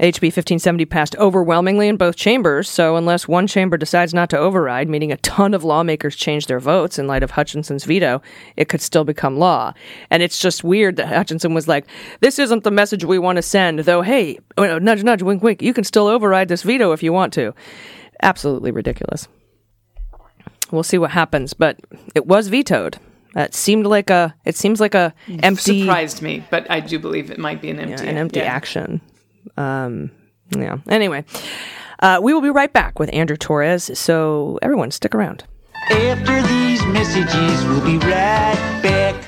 [0.00, 4.88] HB 1570 passed overwhelmingly in both chambers, so unless one chamber decides not to override,
[4.88, 8.22] meaning a ton of lawmakers change their votes in light of Hutchinson's veto,
[8.56, 9.74] it could still become law.
[10.08, 11.84] And it's just weird that Hutchinson was like,
[12.20, 15.62] this isn't the message we want to send, though, hey, uh, nudge, nudge, wink, wink,
[15.62, 17.52] you can still override this veto if you want to.
[18.22, 19.26] Absolutely ridiculous.
[20.70, 21.80] We'll see what happens, but
[22.14, 22.98] it was vetoed.
[23.34, 27.30] It seemed like a, it seems like a empty, Surprised me, but I do believe
[27.30, 28.46] it might be an empty, an empty yeah.
[28.46, 29.00] action.
[29.58, 30.10] Um,
[30.56, 30.78] yeah.
[30.88, 31.24] Anyway,
[31.98, 33.96] uh, we will be right back with Andrew Torrez.
[33.96, 35.44] So everyone, stick around.
[35.90, 39.27] After these messages, we'll be right back.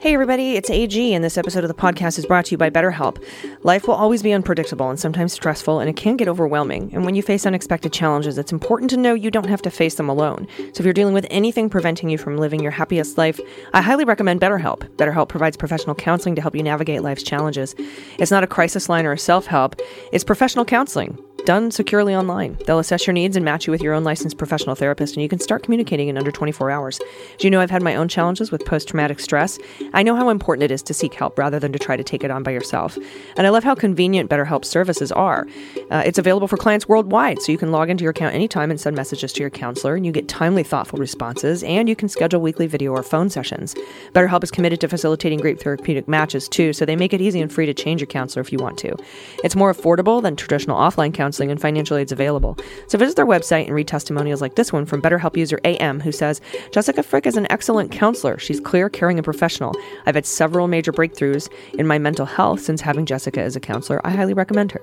[0.00, 2.70] Hey everybody, it's AG, and this episode of the podcast is brought to you by
[2.70, 3.22] BetterHelp.
[3.64, 6.90] Life will always be unpredictable and sometimes stressful, and it can get overwhelming.
[6.94, 9.96] And when you face unexpected challenges, it's important to know you don't have to face
[9.96, 10.48] them alone.
[10.56, 13.38] So if you're dealing with anything preventing you from living your happiest life,
[13.74, 14.88] I highly recommend BetterHelp.
[14.96, 17.74] BetterHelp provides professional counseling to help you navigate life's challenges.
[18.18, 19.78] It's not a crisis line or a self help,
[20.12, 22.56] it's professional counseling done securely online.
[22.66, 25.28] They'll assess your needs and match you with your own licensed professional therapist, and you
[25.28, 26.98] can start communicating in under 24 hours.
[27.38, 29.58] Do you know I've had my own challenges with post traumatic stress?
[29.92, 32.24] I know how important it is to seek help rather than to try to take
[32.24, 32.98] it on by yourself.
[33.36, 35.46] And I love how convenient BetterHelp services are.
[35.90, 38.80] Uh, it's available for clients worldwide, so you can log into your account anytime and
[38.80, 42.40] send messages to your counselor, and you get timely, thoughtful responses, and you can schedule
[42.40, 43.74] weekly video or phone sessions.
[44.12, 47.52] BetterHelp is committed to facilitating great therapeutic matches, too, so they make it easy and
[47.52, 48.94] free to change your counselor if you want to.
[49.42, 52.56] It's more affordable than traditional offline counseling, and financial aid's available.
[52.88, 56.12] So visit their website and read testimonials like this one from BetterHelp user AM, who
[56.12, 56.40] says,
[56.72, 58.38] Jessica Frick is an excellent counselor.
[58.38, 59.74] She's clear, caring, and professional.
[60.06, 64.04] I've had several major breakthroughs in my mental health since having Jessica as a counselor.
[64.04, 64.80] I highly recommend her.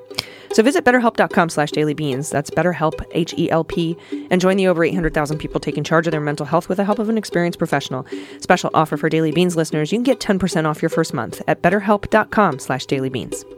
[0.53, 2.31] So visit betterhelp.com slash dailybeans.
[2.31, 3.97] That's betterhelp, H-E-L-P,
[4.31, 6.99] and join the over 800,000 people taking charge of their mental health with the help
[6.99, 8.05] of an experienced professional.
[8.39, 9.91] Special offer for Daily Beans listeners.
[9.91, 13.56] You can get 10% off your first month at betterhelp.com slash dailybeans.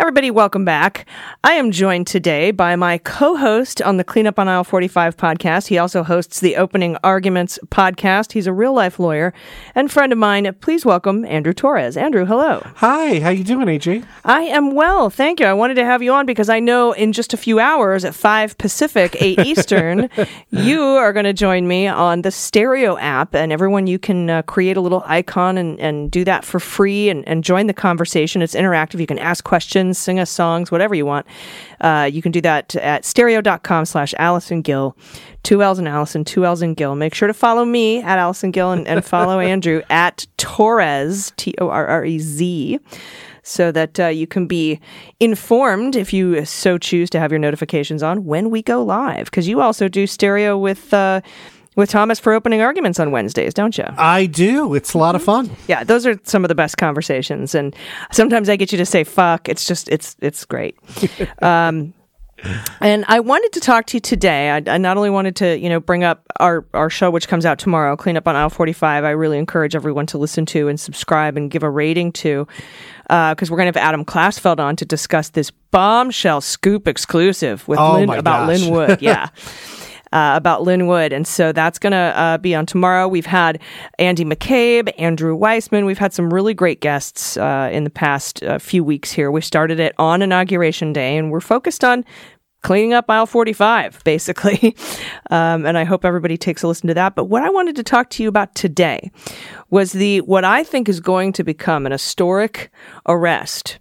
[0.00, 1.06] Everybody, welcome back.
[1.42, 5.66] I am joined today by my co host on the Cleanup on Aisle 45 podcast.
[5.66, 8.30] He also hosts the Opening Arguments podcast.
[8.30, 9.34] He's a real life lawyer
[9.74, 10.54] and friend of mine.
[10.60, 12.00] Please welcome Andrew Torrez.
[12.00, 12.62] Andrew, hello.
[12.76, 14.06] Hi, how you doing, AJ?
[14.24, 15.46] I am well, thank you.
[15.46, 18.14] I wanted to have you on because I know in just a few hours at
[18.14, 20.08] 5 Pacific, 8 Eastern,
[20.50, 23.34] you are going to join me on the Stereo app.
[23.34, 27.10] And everyone, you can uh, create a little icon and, and do that for free
[27.10, 28.42] and, and join the conversation.
[28.42, 29.00] It's interactive.
[29.00, 31.26] You can ask questions sing us songs, whatever you want.
[31.80, 34.96] Uh, you can do that at stereo.com slash Allison Gill.
[35.42, 36.94] Two L's and Allison, two L's and Gill.
[36.94, 41.54] Make sure to follow me at Allison Gill and, and follow Andrew at Torrez, T
[41.58, 42.78] O R R E Z
[43.48, 44.78] so that uh, you can be
[45.20, 49.24] informed if you so choose to have your notifications on when we go live.
[49.24, 51.22] Because you also do stereo with uh,
[51.78, 53.84] with Thomas for opening arguments on Wednesdays, don't you?
[53.96, 54.74] I do.
[54.74, 55.48] It's a lot of fun.
[55.68, 57.74] Yeah, those are some of the best conversations, and
[58.12, 60.76] sometimes I get you to say "fuck." It's just it's it's great.
[61.42, 61.94] um,
[62.80, 64.50] and I wanted to talk to you today.
[64.50, 67.44] I, I not only wanted to, you know, bring up our, our show, which comes
[67.44, 69.04] out tomorrow, Clean Up on Aisle 45.
[69.04, 72.46] I really encourage everyone to listen to and subscribe and give a rating to,
[73.08, 77.80] because we're going to have Adam Klasfeld on to discuss this bombshell scoop exclusive with
[77.80, 78.60] Oh Lin, about gosh.
[78.60, 78.98] Lin Wood.
[79.02, 79.28] Yeah.
[80.12, 81.12] Uh, about Lin Wood.
[81.12, 83.06] And so that's going to uh, be on tomorrow.
[83.06, 83.60] We've had
[83.98, 85.84] Andy McCabe, Andrew Weissmann.
[85.84, 89.30] We've had some really great guests uh, in the past uh, few weeks here.
[89.30, 92.04] We started it on Inauguration Day, and we're focused on
[92.62, 94.76] cleaning up aisle 45, basically.
[95.30, 97.14] Um, and I hope everybody takes a listen to that.
[97.14, 99.10] But what I wanted to talk to you about today
[99.70, 102.70] was the what I think is going to become an historic
[103.06, 103.78] arrest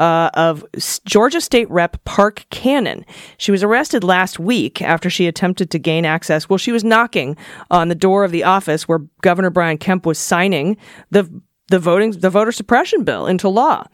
[0.00, 0.64] uh, of
[1.04, 3.04] Georgia State Rep Park Cannon.
[3.36, 6.48] She was arrested last week after she attempted to gain access.
[6.48, 7.36] Well, she was knocking
[7.70, 10.76] on the door of the office where Governor Brian Kemp was signing
[11.10, 11.30] the
[11.68, 13.84] the voting the voter suppression bill into law.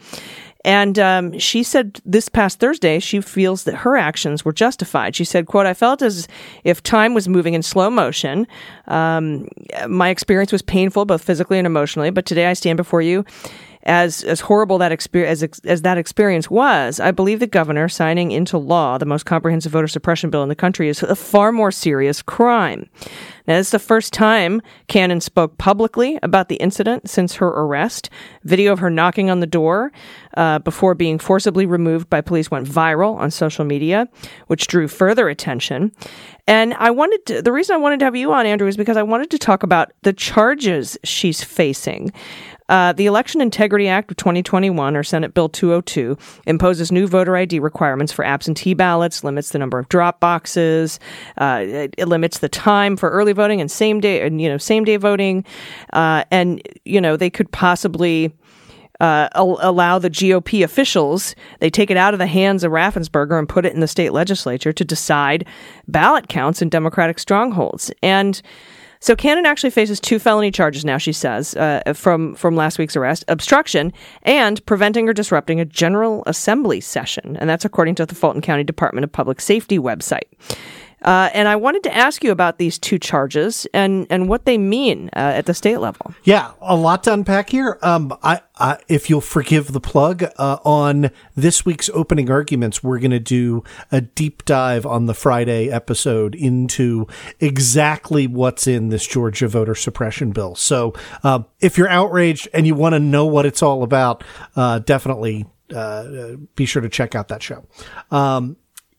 [0.65, 5.17] And um, she said this past Thursday she feels that her actions were justified.
[5.17, 6.29] She said, "quote I felt as
[6.63, 8.47] if time was moving in slow motion.
[8.87, 9.49] Um,
[9.89, 12.11] my experience was painful, both physically and emotionally.
[12.11, 13.25] But today I stand before you."
[13.87, 18.33] As, as horrible that experience as, as that experience was, I believe the governor signing
[18.33, 21.71] into law the most comprehensive voter suppression bill in the country is a far more
[21.71, 22.91] serious crime.
[23.47, 28.11] Now, this is the first time Cannon spoke publicly about the incident since her arrest.
[28.43, 29.93] Video of her knocking on the door
[30.37, 34.09] uh, before being forcibly removed by police went viral on social media,
[34.49, 35.93] which drew further attention.
[36.49, 38.97] And I wanted to, the reason I wanted to have you on, Andrew, is because
[38.97, 42.13] I wanted to talk about the charges she's facing.
[42.69, 47.59] Uh, the Election Integrity Act of 2021, or Senate Bill 202, imposes new voter ID
[47.59, 50.99] requirements for absentee ballots, limits the number of drop boxes,
[51.39, 54.59] uh, it, it limits the time for early voting and same day, and you know,
[54.59, 55.45] same day voting,
[55.93, 58.33] uh, and you know, they could possibly
[59.01, 63.39] uh, al- allow the GOP officials, they take it out of the hands of Raffensperger
[63.39, 65.47] and put it in the state legislature to decide
[65.87, 67.91] ballot counts in Democratic strongholds.
[68.03, 68.41] And
[69.07, 72.97] so Cannon actually faces two felony charges now, she says, uh, from, from last week's
[72.97, 73.93] arrest obstruction
[74.25, 77.37] and preventing or disrupting a General Assembly session.
[77.37, 80.25] And that's according to the Fulton County Department of Public Safety website.
[81.07, 84.59] Uh, and I wanted to ask you about these two charges and, and what they
[84.59, 86.13] mean uh, at the state level.
[86.25, 87.79] Yeah, a lot to unpack here.
[87.81, 92.99] Um, I, I if you'll forgive the plug, uh, on this week's opening arguments, we're
[92.99, 97.07] going to do a deep dive on the Friday episode into
[97.39, 100.57] exactly what's in this Georgia voter suppression bill.
[100.57, 100.93] So,
[101.23, 104.25] uh, if you're outraged and you want to know what it's all about,
[104.57, 107.65] uh, definitely, uh, be sure to check out that show.
[108.11, 108.57] Um,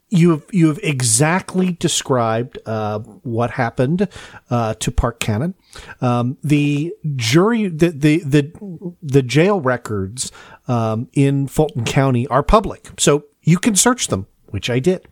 [0.10, 4.08] you have you have exactly described uh, what happened
[4.50, 5.54] uh, to Park Cannon.
[6.02, 10.32] Um, the jury, the the the, the jail records
[10.68, 15.08] um, in Fulton County are public, so you can search them, which I did.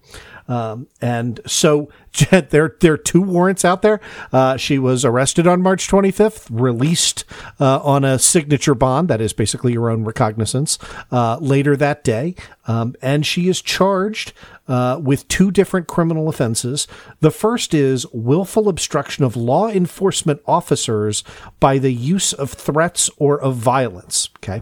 [0.48, 1.90] Um, and so
[2.30, 4.00] there, there are two warrants out there.
[4.32, 7.26] Uh, she was arrested on March 25th, released
[7.60, 10.78] uh, on a signature bond, that is basically your own recognizance,
[11.12, 12.36] uh, later that day.
[12.68, 14.34] Um, and she is charged
[14.68, 16.88] uh, with two different criminal offenses.
[17.20, 21.24] The first is willful obstruction of law enforcement officers
[21.60, 24.30] by the use of threats or of violence.
[24.38, 24.62] Okay,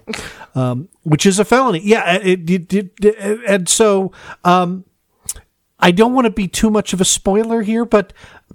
[0.56, 1.82] um, which is a felony.
[1.84, 4.12] Yeah, it, it, it, and so.
[4.44, 4.86] Um,
[5.80, 8.13] I don't want to be too much of a spoiler here, but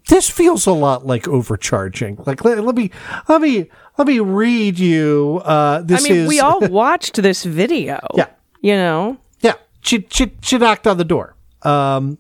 [0.09, 2.19] this feels a lot like overcharging.
[2.27, 2.91] Like let, let me
[3.29, 5.43] let me let me read you.
[5.45, 8.01] Uh, this I mean, is we all watched this video.
[8.15, 8.29] Yeah.
[8.63, 9.19] You know?
[9.41, 9.55] yeah.
[9.83, 11.37] She she she knocked on the door.
[11.62, 12.18] Um,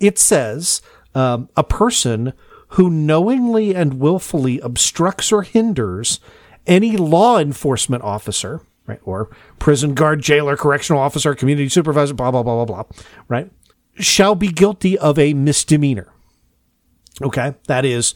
[0.00, 0.82] it says
[1.14, 2.32] um, a person
[2.70, 6.20] who knowingly and willfully obstructs or hinders
[6.66, 12.42] any law enforcement officer, right, or prison guard, jailer, correctional officer, community supervisor, blah blah
[12.42, 13.50] blah blah blah, right,
[13.94, 16.12] shall be guilty of a misdemeanor.
[17.22, 18.14] Okay, that is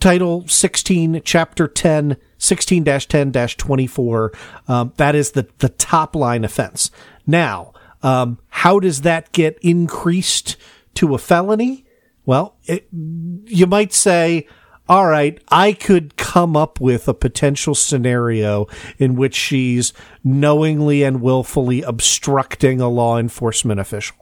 [0.00, 4.32] Title 16, Chapter 10, 16 10 24.
[4.68, 6.90] Um, that is the, the top line offense.
[7.26, 10.56] Now, um, how does that get increased
[10.94, 11.84] to a felony?
[12.24, 14.46] Well, it, you might say,
[14.88, 18.66] all right, I could come up with a potential scenario
[18.98, 19.92] in which she's
[20.24, 24.16] knowingly and willfully obstructing a law enforcement official.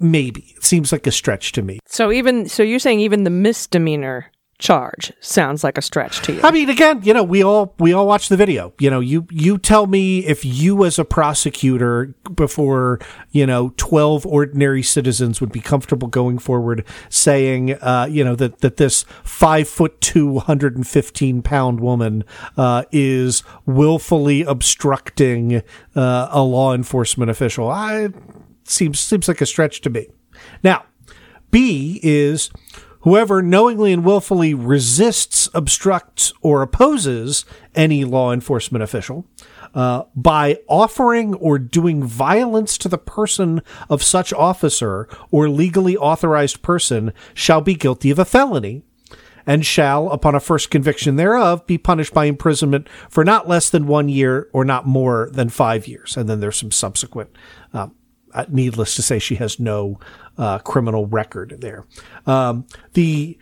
[0.00, 0.54] Maybe.
[0.56, 1.78] It seems like a stretch to me.
[1.86, 6.40] So even so, you're saying even the misdemeanor charge sounds like a stretch to you.
[6.42, 8.72] I mean, again, you know, we all we all watch the video.
[8.78, 12.98] You know, you you tell me if you as a prosecutor before
[13.30, 18.58] you know twelve ordinary citizens would be comfortable going forward saying, uh, you know, that
[18.60, 22.24] that this five foot two, hundred and fifteen pound woman
[22.56, 25.62] uh, is willfully obstructing
[25.94, 27.70] uh, a law enforcement official.
[27.70, 28.08] I
[28.64, 30.08] seems seems like a stretch to me.
[30.64, 30.84] Now,
[31.50, 32.50] B is
[33.00, 39.24] whoever knowingly and willfully resists, obstructs, or opposes any law enforcement official
[39.74, 46.62] uh, by offering or doing violence to the person of such officer or legally authorized
[46.62, 48.82] person shall be guilty of a felony
[49.46, 53.86] and shall, upon a first conviction thereof, be punished by imprisonment for not less than
[53.86, 56.18] one year or not more than five years.
[56.18, 57.30] And then there's some subsequent.
[57.72, 57.94] Um,
[58.34, 59.98] uh, needless to say, she has no
[60.38, 61.84] uh, criminal record there.
[62.26, 63.38] Um, the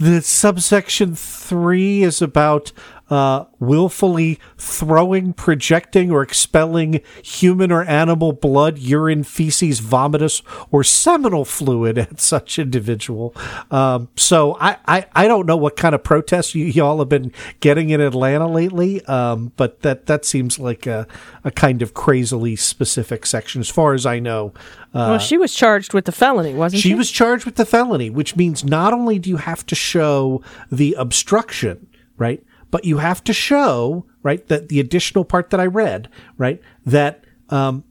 [0.00, 2.72] the subsection three is about
[3.10, 11.44] uh, willfully throwing, projecting, or expelling human or animal blood, urine, feces, vomitus, or seminal
[11.44, 13.34] fluid at such individual.
[13.70, 17.32] Um, so I, I, I don't know what kind of protests you, y'all have been
[17.60, 21.06] getting in Atlanta lately, um, but that, that seems like a,
[21.44, 24.52] a kind of crazily specific section as far as I know.
[24.94, 26.90] Uh, well, she was charged with the felony, wasn't she?
[26.90, 30.42] she was charged with the felony, which means not only do you have to show
[30.72, 32.42] the obstruction, right?
[32.70, 37.24] But you have to show, right, that the additional part that I read, right, that
[37.48, 37.84] um,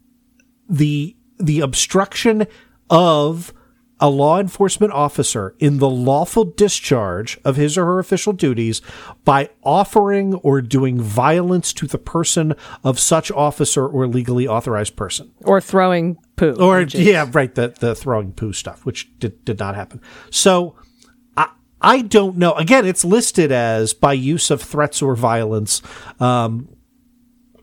[0.70, 2.48] the the obstruction
[2.90, 3.54] of
[4.00, 8.80] a law enforcement officer in the lawful discharge of his or her official duties
[9.26, 15.32] by offering or doing violence to the person of such officer or legally authorized person.
[15.44, 16.54] or throwing poo.
[16.60, 20.00] Or is- yeah, right, the the throwing poo stuff, which did did not happen.
[20.30, 20.76] So
[21.82, 22.54] I don't know.
[22.54, 25.82] Again, it's listed as by use of threats or violence.
[26.20, 26.70] Um,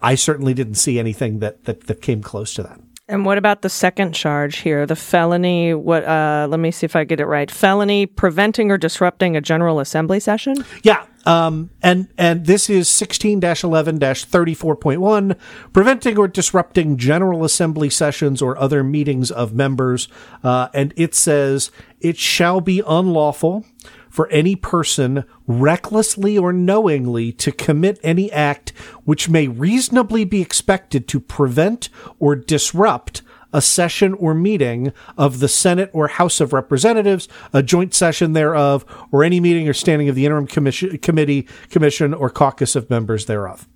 [0.00, 2.80] I certainly didn't see anything that that that came close to that.
[3.06, 4.86] And what about the second charge here?
[4.86, 7.50] The felony, what, uh, let me see if I get it right.
[7.50, 10.56] Felony preventing or disrupting a general assembly session?
[10.82, 11.04] Yeah.
[11.26, 15.36] Um, and, and this is 16-11-34.1,
[15.74, 20.08] preventing or disrupting general assembly sessions or other meetings of members.
[20.42, 23.66] Uh, and it says, it shall be unlawful
[24.14, 28.70] for any person recklessly or knowingly to commit any act
[29.02, 31.88] which may reasonably be expected to prevent
[32.20, 33.22] or disrupt
[33.52, 38.84] a session or meeting of the Senate or House of Representatives, a joint session thereof,
[39.10, 43.26] or any meeting or standing of the interim commission, committee, commission, or caucus of members
[43.26, 43.68] thereof.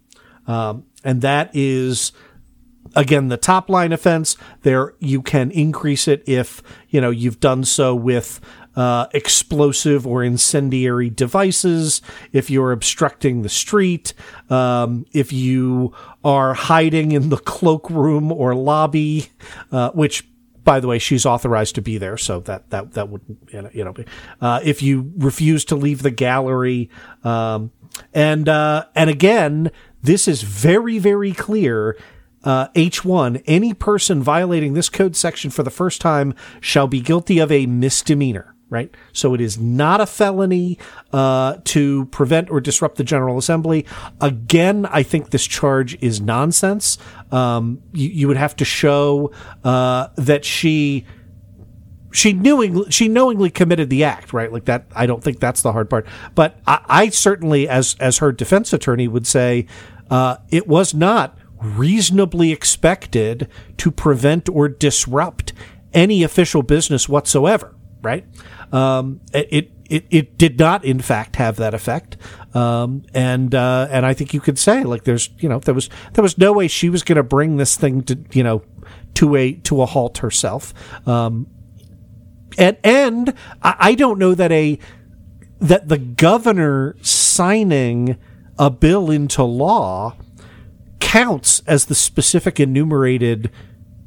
[0.46, 2.12] Um, and that is
[2.94, 7.62] again the top line offense there you can increase it if you know you've done
[7.62, 8.40] so with
[8.78, 12.00] uh, explosive or incendiary devices
[12.32, 14.14] if you're obstructing the street
[14.48, 15.92] um, if you
[16.24, 19.28] are hiding in the cloakroom or lobby
[19.72, 20.24] uh, which
[20.68, 23.94] by the way, she's authorized to be there, so that that that wouldn't you know.
[24.38, 26.90] Uh, if you refuse to leave the gallery,
[27.24, 27.70] um,
[28.12, 29.70] and uh, and again,
[30.02, 31.96] this is very very clear.
[32.44, 37.38] Uh, H1, any person violating this code section for the first time shall be guilty
[37.38, 38.94] of a misdemeanor, right?
[39.12, 40.78] So it is not a felony
[41.12, 43.86] uh, to prevent or disrupt the General Assembly.
[44.20, 46.98] Again, I think this charge is nonsense.
[47.32, 49.32] Um, you, you would have to show
[49.64, 51.06] uh, that she
[52.10, 54.52] she knowingly she knowingly committed the act, right?
[54.52, 54.86] Like that.
[54.94, 56.06] I don't think that's the hard part.
[56.34, 59.66] But I, I certainly, as as her defense attorney, would say
[60.10, 65.52] uh, it was not reasonably expected to prevent or disrupt
[65.92, 68.24] any official business whatsoever, right?
[68.72, 72.16] Um, it it it did not, in fact, have that effect.
[72.54, 75.88] Um, and uh, and I think you could say like there's you know there was
[76.14, 78.62] there was no way she was going to bring this thing to you know
[79.14, 80.74] to a to a halt herself.
[81.06, 81.46] Um,
[82.58, 84.78] and and I, I don't know that a
[85.60, 88.16] that the governor signing
[88.58, 90.16] a bill into law
[91.00, 93.50] counts as the specific enumerated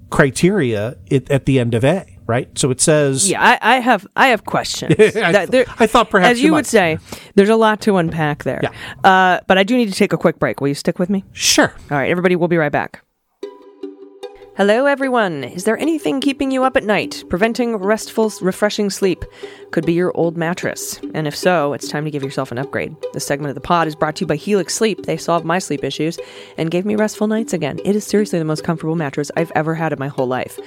[0.09, 2.49] criteria at the end of A, right?
[2.57, 4.95] So it says Yeah, I, I have I have questions.
[4.99, 6.97] I th- there- I thought perhaps as you you would say,
[7.35, 8.59] there's a lot to unpack there.
[8.63, 8.71] Yeah.
[9.03, 10.61] Uh, but I do need to take a quick break.
[10.61, 11.23] Will you stick with me?
[11.33, 11.73] sure.
[11.91, 13.03] All right, everybody, we'll be right back.
[14.57, 15.45] Hello, everyone.
[15.45, 19.23] Is there anything keeping you up at night, preventing restful, refreshing sleep?
[19.71, 20.99] Could be your old mattress.
[21.13, 22.93] And if so, it's time to give yourself an upgrade.
[23.13, 25.05] This segment of the pod is brought to you by Helix Sleep.
[25.05, 26.19] They solved my sleep issues
[26.57, 27.79] and gave me restful nights again.
[27.85, 30.59] It is seriously the most comfortable mattress I've ever had in my whole life.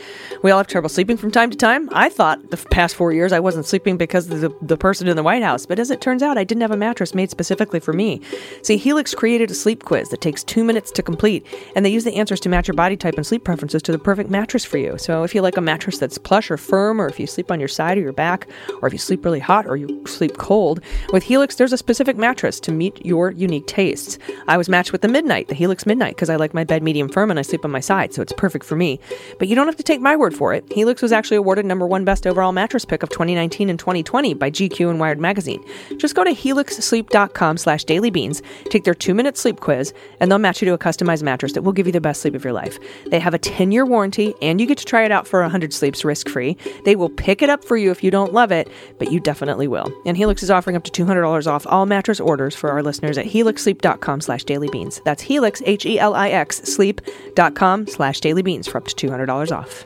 [0.42, 1.90] We all have trouble sleeping from time to time.
[1.92, 5.17] I thought the past four years I wasn't sleeping because of the, the person in
[5.17, 7.81] the White House, but as it turns out, I didn't have a mattress made specifically
[7.81, 8.23] for me.
[8.63, 11.46] See, Helix created a sleep quiz that takes two minutes to complete,
[11.77, 13.98] and they use the answers to match your body type and sleep preferences to the
[13.98, 14.96] perfect mattress for you.
[14.98, 17.58] So if you like a mattress that's plush or firm, or if you sleep on
[17.58, 18.48] your side or your back,
[18.81, 20.81] or if you sleep really hot or you sleep cold,
[21.12, 24.18] with Helix there's a specific mattress to meet your unique tastes.
[24.48, 27.08] I was matched with the Midnight, the Helix Midnight, because I like my bed medium
[27.08, 29.00] firm and I sleep on my side, so it's perfect for me.
[29.38, 30.64] But you don't have to take my word for it.
[30.72, 34.50] Helix was actually awarded number one best overall mattress pick of 2019 and 2020 by
[34.50, 35.64] GQ and Wired Magazine.
[35.96, 40.66] Just go to helixsleep.com slash dailybeans, take their two-minute sleep quiz, and they'll match you
[40.66, 42.79] to a customized mattress that will give you the best sleep of your life.
[43.06, 46.04] They have a 10-year warranty, and you get to try it out for 100 sleeps
[46.04, 46.56] risk-free.
[46.85, 49.69] They will pick it up for you if you don't love it, but you definitely
[49.69, 49.92] will.
[50.06, 53.27] And Helix is offering up to $200 off all mattress orders for our listeners at
[53.27, 55.02] helixsleep.com slash dailybeans.
[55.04, 59.85] That's helix, H-E-L-I-X, sleep.com slash dailybeans for up to $200 off.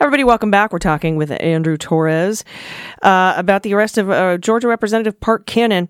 [0.00, 0.72] Everybody, welcome back.
[0.72, 2.42] We're talking with Andrew Torrez
[3.02, 5.88] uh, about the arrest of uh, Georgia Representative Park Cannon.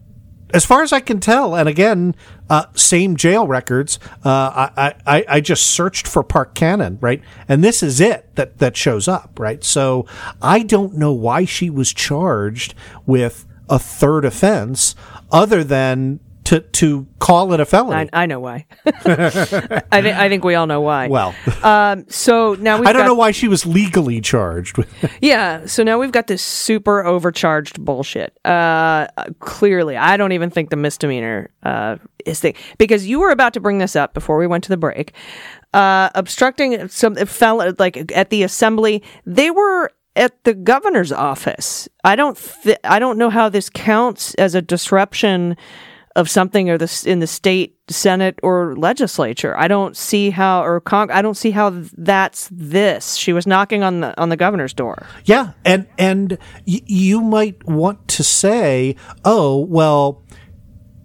[0.53, 2.15] as far as I can tell, and again,
[2.49, 3.99] uh, same jail records.
[4.25, 8.57] Uh, I, I I just searched for Park Cannon, right, and this is it that
[8.57, 9.63] that shows up, right.
[9.63, 10.05] So
[10.41, 12.73] I don't know why she was charged
[13.05, 14.95] with a third offense,
[15.31, 16.19] other than
[16.49, 18.09] to to call it a felony.
[18.11, 18.65] I, I know why.
[18.85, 18.91] I
[20.01, 21.07] think I think we all know why.
[21.07, 24.75] well, um, so now we've I don't got, know why she was legally charged.
[24.75, 24.89] with
[25.21, 28.35] Yeah, so now we've got this super overcharged bullshit.
[28.43, 29.05] Uh,
[29.39, 33.59] clearly, I don't even think the misdemeanor uh, is thing because you were about to
[33.59, 35.13] bring this up before we went to the break.
[35.71, 39.03] Uh, obstructing some fell like at the assembly.
[39.23, 41.87] They were at the governor's office.
[42.03, 42.35] I don't.
[42.63, 45.55] Th- I don't know how this counts as a disruption
[46.15, 49.57] of something or this in the state senate or legislature.
[49.57, 53.15] I don't see how or con- I don't see how that's this.
[53.15, 55.05] She was knocking on the on the governor's door.
[55.25, 56.37] Yeah, and and
[56.67, 60.23] y- you might want to say, "Oh, well,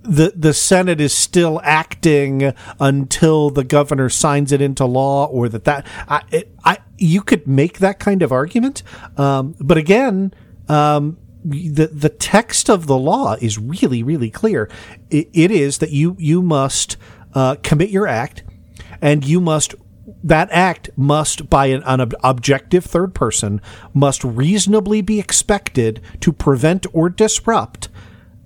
[0.02, 5.64] the the Senate is still acting until the governor signs it into law, or that
[5.64, 8.82] that I, it, I you could make that kind of argument,
[9.16, 10.32] um, but again."
[10.66, 14.68] Um, the the text of the law is really really clear.
[15.11, 16.97] It, it is that you you must
[17.34, 18.42] uh, commit your act,
[19.01, 19.74] and you must
[20.22, 23.61] that act must by an, an objective third person
[23.92, 27.88] must reasonably be expected to prevent or disrupt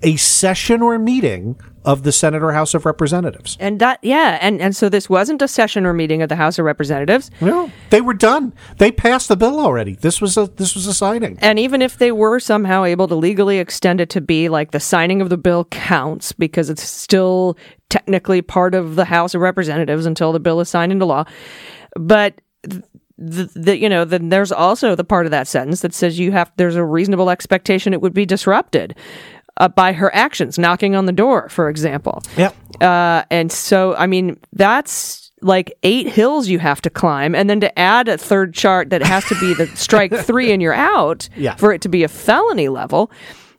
[0.03, 3.57] a session or meeting of the Senate or House of Representatives.
[3.59, 6.59] And that, yeah, and, and so this wasn't a session or meeting of the House
[6.59, 7.30] of Representatives.
[7.40, 8.53] No, they were done.
[8.76, 9.94] They passed the bill already.
[9.94, 11.38] This was a this was a signing.
[11.40, 14.80] And even if they were somehow able to legally extend it to be like the
[14.80, 17.57] signing of the bill counts because it's still
[17.88, 21.24] technically part of the House of Representatives until the bill is signed into law.
[21.96, 22.82] But th-
[23.16, 26.30] the, the you know then there's also the part of that sentence that says you
[26.32, 28.94] have there's a reasonable expectation it would be disrupted
[29.59, 32.22] uh, by her actions, knocking on the door, for example.
[32.36, 32.54] Yep.
[32.80, 37.61] Uh, and so, I mean, that's like eight hills you have to climb, and then
[37.61, 41.28] to add a third chart that has to be the strike three and you're out
[41.36, 41.54] Yeah.
[41.56, 43.11] for it to be a felony level.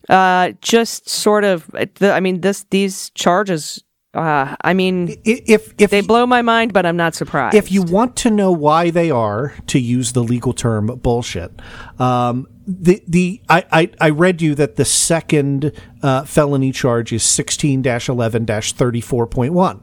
[0.10, 3.84] Uh, just sort of, the, I mean, this these charges.
[4.14, 7.56] Uh, I mean, If if they blow my mind, but I'm not surprised.
[7.56, 11.52] if you want to know why they are, to use the legal term bullshit,
[12.00, 17.22] um, the the I, I, I read you that the second uh, felony charge is
[17.22, 19.82] sixteen eleven thirty four point one.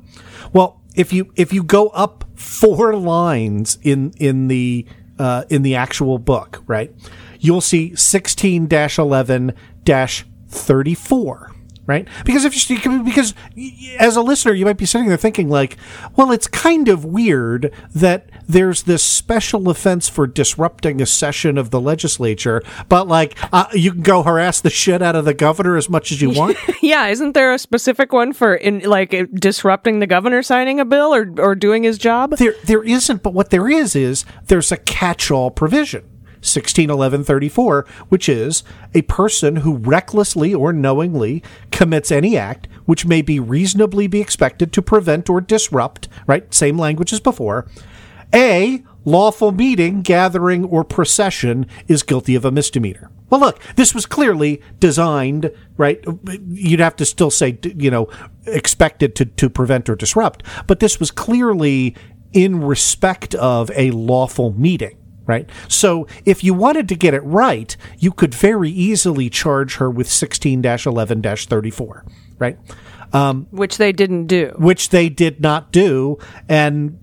[0.52, 4.86] Well, if you if you go up four lines in in the
[5.20, 6.92] uh, in the actual book, right,
[7.38, 9.52] you'll see sixteen eleven
[10.48, 11.52] thirty four
[11.86, 12.06] right?
[12.24, 13.34] Because if you because
[13.98, 15.76] as a listener, you might be sitting there thinking like,
[16.16, 21.70] well, it's kind of weird that there's this special offense for disrupting a session of
[21.70, 25.76] the legislature, but like uh, you can go harass the shit out of the governor
[25.76, 26.56] as much as you want.
[26.82, 31.14] yeah, isn't there a specific one for in like disrupting the governor signing a bill
[31.14, 32.36] or or doing his job?
[32.36, 36.04] there there isn't, but what there is is there's a catch-all provision.
[36.42, 38.62] 161134, which is
[38.94, 44.72] a person who recklessly or knowingly commits any act which may be reasonably be expected
[44.72, 46.52] to prevent or disrupt, right?
[46.54, 47.66] Same language as before.
[48.34, 53.10] A lawful meeting, gathering, or procession is guilty of a misdemeanor.
[53.28, 56.04] Well, look, this was clearly designed, right?
[56.48, 58.08] You'd have to still say, you know,
[58.46, 61.96] expected to, to prevent or disrupt, but this was clearly
[62.32, 64.96] in respect of a lawful meeting
[65.26, 65.48] right?
[65.68, 70.08] So if you wanted to get it right, you could very easily charge her with
[70.08, 72.04] 16 11 34,
[72.38, 72.58] right?
[73.12, 74.54] Um, Which they didn't do.
[74.56, 76.18] Which they did not do.
[76.48, 76.98] And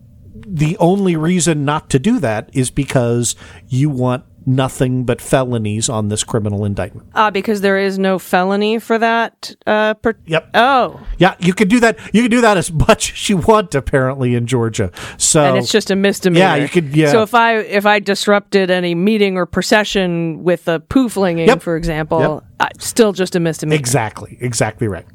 [0.45, 3.35] the only reason not to do that is because
[3.67, 7.07] you want nothing but felonies on this criminal indictment.
[7.15, 9.55] Ah, because there is no felony for that.
[9.65, 10.49] Uh, per- Yep.
[10.53, 11.97] Oh, Yeah, you could do that.
[12.13, 14.91] You could do that as much as you want, apparently, in Georgia.
[15.17, 16.39] So and it's just a misdemeanor.
[16.45, 17.11] Yeah, you could- yeah.
[17.11, 21.61] So if I if I disrupted any meeting or procession with a poo flinging, Yep.
[21.61, 22.43] for example, Yep.
[22.59, 23.79] uh, still just a misdemeanor.
[23.79, 25.05] Exactly, exactly right.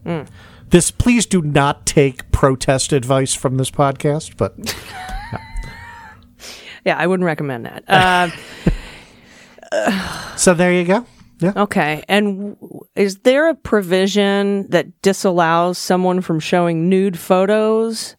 [0.71, 4.55] This, please do not take protest advice from this podcast, but
[6.85, 7.85] Yeah, I wouldn't recommend that.
[7.89, 8.31] Uh,
[10.37, 11.07] so there you go.
[11.41, 11.53] Yeah.
[11.57, 18.17] okay, and w- is there a provision that disallows someone from showing nude photos?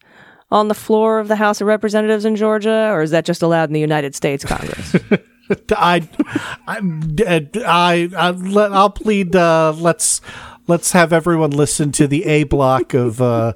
[0.52, 3.68] On the floor of the House of Representatives in Georgia, or is that just allowed
[3.68, 4.96] in the United States Congress?
[5.70, 6.08] I,
[6.66, 6.80] I,
[7.64, 9.36] I, I, let, I'll plead.
[9.36, 10.20] Uh, let's
[10.70, 13.52] let's have everyone listen to the A block of uh,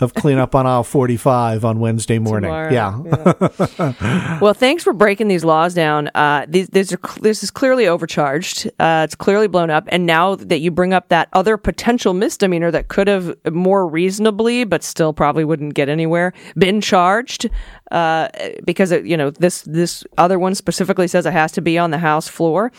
[0.00, 2.50] of cleanup on aisle forty five on Wednesday morning.
[2.50, 4.38] Tomorrow, Yeah.
[4.40, 6.10] Well, thanks for breaking these laws down.
[6.14, 8.66] Uh, these, these are this is clearly overcharged.
[8.78, 9.84] Uh, it's clearly blown up.
[9.88, 14.64] And now that you bring up that other potential misdemeanor that could have more reasonably,
[14.64, 17.48] but still probably wouldn't get anywhere, been charged,
[17.92, 18.28] uh,
[18.64, 21.90] because it, you know this this other one specifically says it has to be on
[21.92, 22.72] the House floor.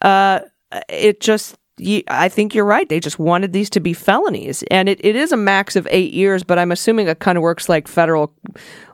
[0.00, 0.40] Uh,
[0.88, 1.58] it just.
[1.80, 2.88] I think you're right.
[2.88, 6.12] They just wanted these to be felonies, and it, it is a max of eight
[6.12, 6.44] years.
[6.44, 8.32] But I'm assuming it kind of works like federal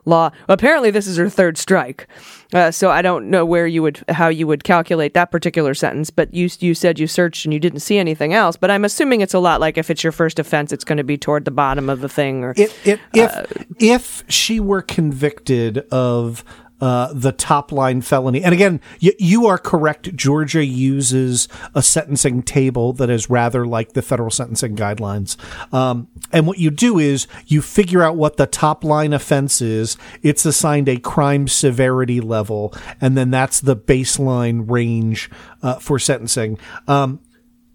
[0.05, 0.31] law.
[0.49, 2.07] Apparently, this is her third strike,
[2.55, 6.09] uh, so I don't know where you would how you would calculate that particular sentence.
[6.09, 8.57] But you you said you searched and you didn't see anything else.
[8.57, 11.03] But I'm assuming it's a lot like if it's your first offense, it's going to
[11.03, 12.43] be toward the bottom of the thing.
[12.43, 16.43] Or It, it, if if she were convicted of
[16.81, 20.15] uh, the top line felony, and again, you, you are correct.
[20.15, 25.37] Georgia uses a sentencing table that is rather like the federal sentencing guidelines.
[25.73, 29.95] Um, and what you do is you figure out what the top line offense is.
[30.21, 35.29] It's assigned a crime severity level, and then that's the baseline range
[35.61, 36.57] uh, for sentencing.
[36.87, 37.19] Um,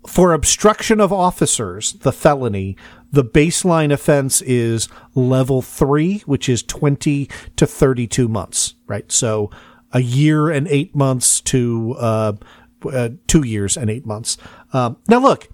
[0.07, 2.76] for obstruction of officers, the felony,
[3.16, 9.10] the baseline offense is level three, which is 20 to 32 months, right?
[9.10, 9.50] So
[9.92, 12.32] a year and eight months to uh,
[12.92, 14.36] uh, two years and eight months.
[14.74, 15.48] Um, now, look,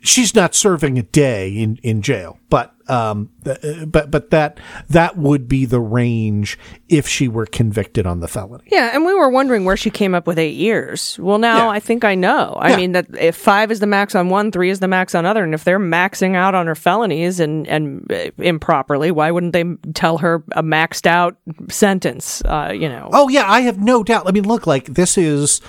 [0.00, 4.58] she's not serving a day in, in jail, but um, but but that
[4.88, 6.58] that would be the range
[6.88, 8.64] if she were convicted on the felony.
[8.70, 11.18] yeah, and we were wondering where she came up with eight years.
[11.20, 11.68] Well, now Yeah.
[11.70, 12.56] I think I know.
[12.60, 12.76] I Yeah.
[12.76, 15.42] mean that if five is the max on one, three is the max on other,
[15.44, 19.64] and if they're maxing out on her felonies and and uh, improperly, why wouldn't they
[19.94, 21.36] tell her a maxed out
[21.68, 22.42] sentence?
[22.44, 23.08] Uh, you know.
[23.12, 24.28] Oh yeah, I have no doubt.
[24.28, 25.60] I mean, look, like this is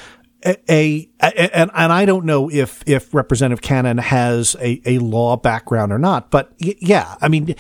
[0.45, 4.99] a, a, a and and I don't know if if Representative Cannon has a, a
[4.99, 7.55] law background or not, but y- yeah, I mean,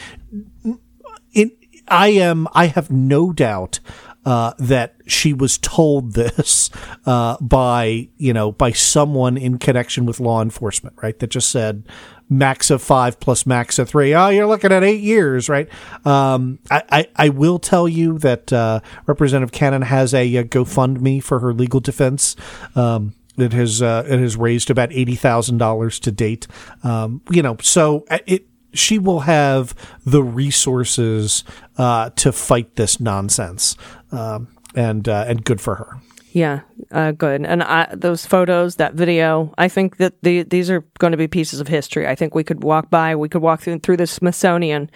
[1.33, 1.51] it,
[1.87, 3.79] I am I have no doubt
[4.25, 6.69] uh, that she was told this
[7.05, 11.17] uh, by you know by someone in connection with law enforcement, right?
[11.19, 11.83] That just said
[12.29, 14.13] max of five plus max of three.
[14.15, 15.69] Oh, you're looking at eight years, right?
[16.05, 21.21] Um, I, I, I will tell you that uh, Representative Cannon has a, uh GoFundMe
[21.21, 22.35] for her legal defense.
[22.75, 26.47] Um, it has uh, it has raised about eighty thousand dollars to date.
[26.83, 29.73] Um, you know, so uh, it she will have
[30.05, 31.43] the resources
[31.77, 33.75] uh, to fight this nonsense,
[34.11, 36.01] um, and uh, and good for her.
[36.31, 36.61] Yeah,
[36.91, 37.45] uh, good.
[37.45, 41.29] And I, those photos, that video, I think that the, these are going to be
[41.29, 42.05] pieces of history.
[42.05, 44.91] I think we could walk by, we could walk through, through the Smithsonian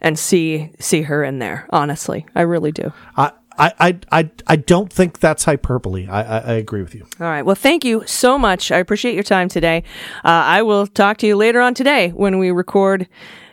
[0.00, 1.66] and see see her in there.
[1.70, 2.92] Honestly, I really do.
[3.16, 3.32] I.
[3.58, 6.08] I, I, I, I don't think that's hyperbole.
[6.08, 7.06] I, I, I agree with you.
[7.20, 7.42] All right.
[7.42, 8.70] Well, thank you so much.
[8.70, 9.84] I appreciate your time today.
[10.24, 13.08] Uh, I will talk to you later on today when we record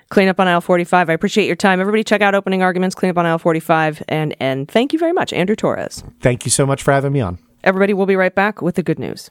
[0.09, 1.09] Clean Up on Aisle 45.
[1.09, 1.79] I appreciate your time.
[1.79, 4.03] Everybody check out Opening Arguments, Clean Up on Aisle 45.
[4.07, 6.03] And, and thank you very much, Andrew Torrez.
[6.21, 7.37] Thank you so much for having me on.
[7.63, 9.29] Everybody, we'll be right back with the good news.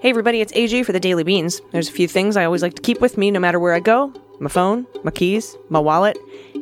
[0.00, 1.60] Hey, everybody, it's AG for the Daily Beans.
[1.72, 3.80] There's a few things I always like to keep with me no matter where I
[3.80, 6.16] go my phone, my keys, my wallet,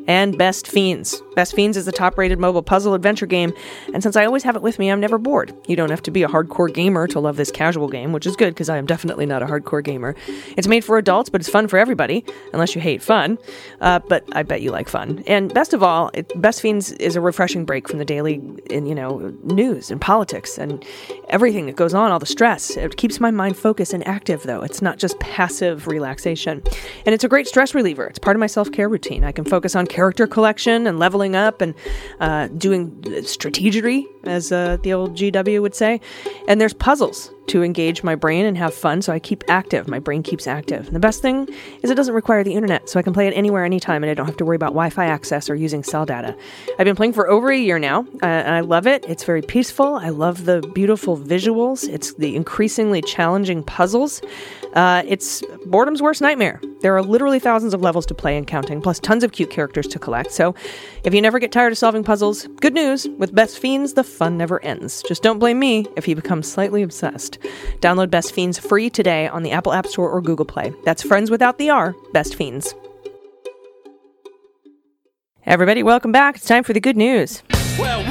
[0.09, 1.20] and Best Fiends.
[1.35, 3.53] Best Fiends is the top rated mobile puzzle adventure game,
[3.93, 5.53] and since I always have it with me, I'm never bored.
[5.66, 8.37] You don't have to be a hardcore gamer to love this casual game, which is
[8.37, 10.14] good because I am definitely not a hardcore gamer.
[10.57, 13.39] It's made for adults, but it's fun for everybody, unless you hate fun.
[13.81, 15.22] Uh, but I bet you like fun.
[15.27, 18.87] And best of all, it, Best Fiends is a refreshing break from the daily, in,
[18.87, 20.85] you know, news and politics and
[21.29, 22.77] everything that goes on, all the stress.
[22.77, 24.62] It keeps my mind focused and active, though.
[24.62, 26.62] It's not just passive relaxation.
[27.05, 28.07] And it's a great stress reliever.
[28.07, 29.25] It's part of my self care routine.
[29.25, 31.75] I can focus on character collection and leveling up and
[32.21, 36.01] uh, doing strategery, as uh, the old GW would say.
[36.49, 39.88] And there's puzzles to engage my brain and have fun, so I keep active.
[39.88, 40.86] My brain keeps active.
[40.86, 41.49] And the best thing
[41.82, 44.14] is it doesn't require the internet, so I can play it anywhere, anytime, and I
[44.14, 46.36] don't have to worry about Wi Fi access or using cell data.
[46.78, 49.05] I've been playing for over a year now, uh, and I love it.
[49.09, 49.97] It's very peaceful.
[49.97, 54.22] I love the beautiful visuals, it's the increasingly challenging puzzles.
[54.74, 56.61] Uh, it's boredom's worst nightmare.
[56.82, 59.86] There are literally thousands of levels to play and counting, plus tons of cute characters
[59.88, 60.32] to collect.
[60.32, 60.55] So,
[61.03, 64.36] if you never get tired of solving puzzles, good news with Best Fiends, the fun
[64.36, 65.03] never ends.
[65.09, 67.36] Just don't blame me if you become slightly obsessed.
[67.80, 70.72] Download Best Fiends free today on the Apple App Store or Google Play.
[70.84, 72.74] That's friends without the R, Best Fiends.
[75.45, 76.37] Everybody, welcome back.
[76.37, 77.43] It's time for the good news.
[77.78, 78.05] Well,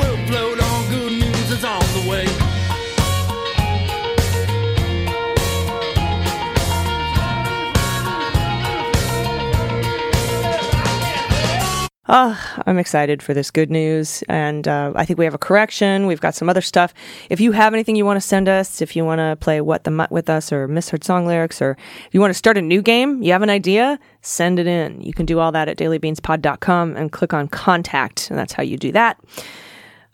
[12.07, 14.23] Oh, I'm excited for this good news.
[14.29, 16.05] And uh, I think we have a correction.
[16.05, 16.93] We've got some other stuff.
[17.31, 19.85] If you have anything you want to send us, if you want to play What
[19.85, 22.61] the Mutt with us or misheard song lyrics, or if you want to start a
[22.61, 25.01] new game, you have an idea, send it in.
[25.01, 28.29] You can do all that at dailybeanspod.com and click on contact.
[28.29, 29.19] And that's how you do that.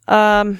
[0.07, 0.59] Um,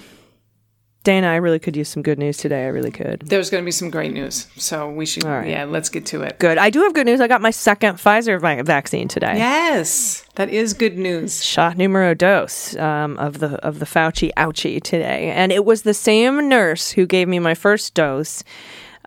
[1.03, 2.65] Dana, I really could use some good news today.
[2.65, 3.21] I really could.
[3.25, 4.47] There's going to be some great news.
[4.55, 5.47] So we should, right.
[5.49, 6.37] yeah, let's get to it.
[6.37, 6.59] Good.
[6.59, 7.19] I do have good news.
[7.19, 9.37] I got my second Pfizer vi- vaccine today.
[9.37, 11.43] Yes, that is good news.
[11.43, 15.93] shot numero dos um, of the of the Fauci ouchie today, and it was the
[15.95, 18.43] same nurse who gave me my first dose.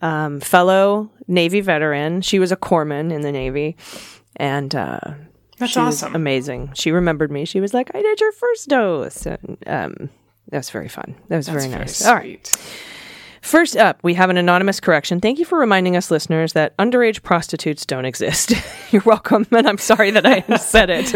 [0.03, 2.21] Um, fellow Navy veteran.
[2.23, 3.77] She was a corpsman in the Navy,
[4.37, 4.99] and uh,
[5.59, 6.17] That's awesome.
[6.17, 6.73] amazing.
[6.75, 7.45] She remembered me.
[7.45, 10.11] She was like, "I did your first dose." And, um,
[10.49, 11.15] that was very fun.
[11.29, 12.03] That was That's very nice.
[12.03, 12.57] Very All right.
[13.45, 15.21] First up, we have an anonymous correction.
[15.21, 18.55] Thank you for reminding us listeners that underage prostitutes don't exist.
[18.91, 21.15] You're welcome, and I'm sorry that I said it.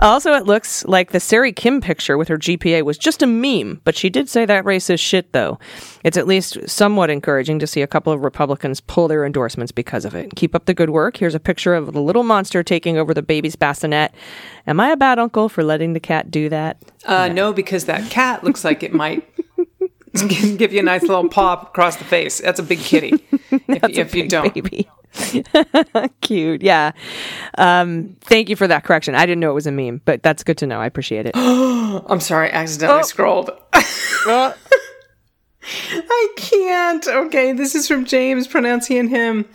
[0.00, 3.80] Also, it looks like the Sari Kim picture with her GPA was just a meme,
[3.84, 5.58] but she did say that racist shit, though.
[6.04, 10.04] It's at least somewhat encouraging to see a couple of Republicans pull their endorsements because
[10.04, 10.34] of it.
[10.36, 11.16] Keep up the good work.
[11.16, 14.14] Here's a picture of the little monster taking over the baby's bassinet.
[14.66, 16.80] Am I a bad uncle for letting the cat do that?
[17.04, 19.28] Uh, no, because that cat looks like it might
[20.28, 22.40] give you a nice little pop across the face.
[22.40, 23.24] That's a big kitty.
[23.70, 24.88] If, if you don't, baby.
[26.20, 26.62] Cute.
[26.62, 26.92] Yeah.
[27.56, 29.14] Um, thank you for that correction.
[29.14, 30.80] I didn't know it was a meme, but that's good to know.
[30.80, 31.32] I appreciate it.
[31.36, 33.50] I'm sorry, I accidentally scrolled.
[35.70, 37.06] I can't.
[37.06, 39.46] Okay, this is from James pronouncing him.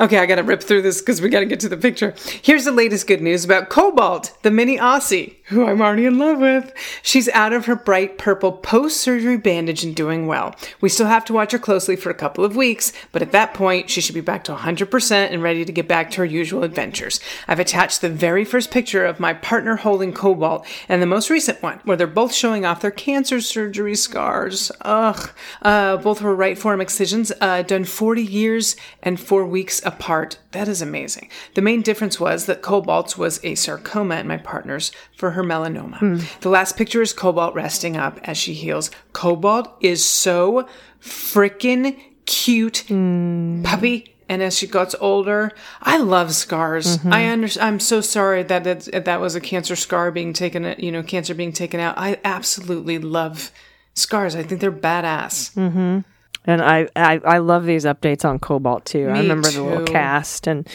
[0.00, 2.14] Okay, I gotta rip through this because we gotta get to the picture.
[2.40, 6.38] Here's the latest good news about Cobalt, the mini Aussie, who I'm already in love
[6.38, 6.72] with.
[7.02, 10.54] She's out of her bright purple post surgery bandage and doing well.
[10.80, 13.54] We still have to watch her closely for a couple of weeks, but at that
[13.54, 16.62] point, she should be back to 100% and ready to get back to her usual
[16.62, 17.18] adventures.
[17.48, 21.60] I've attached the very first picture of my partner holding Cobalt and the most recent
[21.60, 24.70] one, where they're both showing off their cancer surgery scars.
[24.82, 25.30] Ugh.
[25.60, 30.38] Uh, both were right forearm excisions, uh, done 40 years and four weeks apart.
[30.52, 31.30] That is amazing.
[31.54, 35.98] The main difference was that Cobalt's was a sarcoma and my partner's for her melanoma.
[35.98, 36.18] Hmm.
[36.40, 38.90] The last picture is Cobalt resting up as she heals.
[39.14, 40.68] Cobalt is so
[41.00, 43.62] freaking cute hmm.
[43.62, 44.14] puppy.
[44.28, 46.98] And as she gets older, I love scars.
[46.98, 47.12] Mm-hmm.
[47.14, 50.92] I under, I'm so sorry that it, that was a cancer scar being taken, you
[50.92, 51.96] know, cancer being taken out.
[51.96, 53.50] I absolutely love
[53.94, 54.36] scars.
[54.36, 55.54] I think they're badass.
[55.54, 56.00] Mm-hmm.
[56.48, 59.10] And I, I, I love these updates on Cobalt too.
[59.10, 60.66] I Me remember the little cast and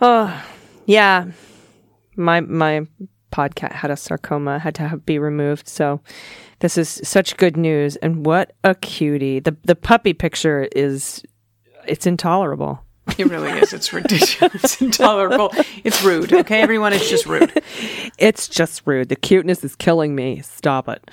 [0.00, 0.44] oh
[0.86, 1.26] yeah,
[2.16, 2.86] my my
[3.30, 5.68] podcat had a sarcoma, had to have, be removed.
[5.68, 6.00] So
[6.60, 7.96] this is such good news.
[7.96, 9.40] And what a cutie!
[9.40, 11.22] the The puppy picture is
[11.86, 12.85] it's intolerable.
[13.18, 13.72] It really is.
[13.72, 14.54] It's ridiculous.
[14.64, 15.50] It's intolerable.
[15.84, 16.32] It's rude.
[16.32, 17.52] Okay, everyone, it's just rude.
[18.18, 19.08] It's just rude.
[19.08, 20.40] The cuteness is killing me.
[20.42, 21.10] Stop it.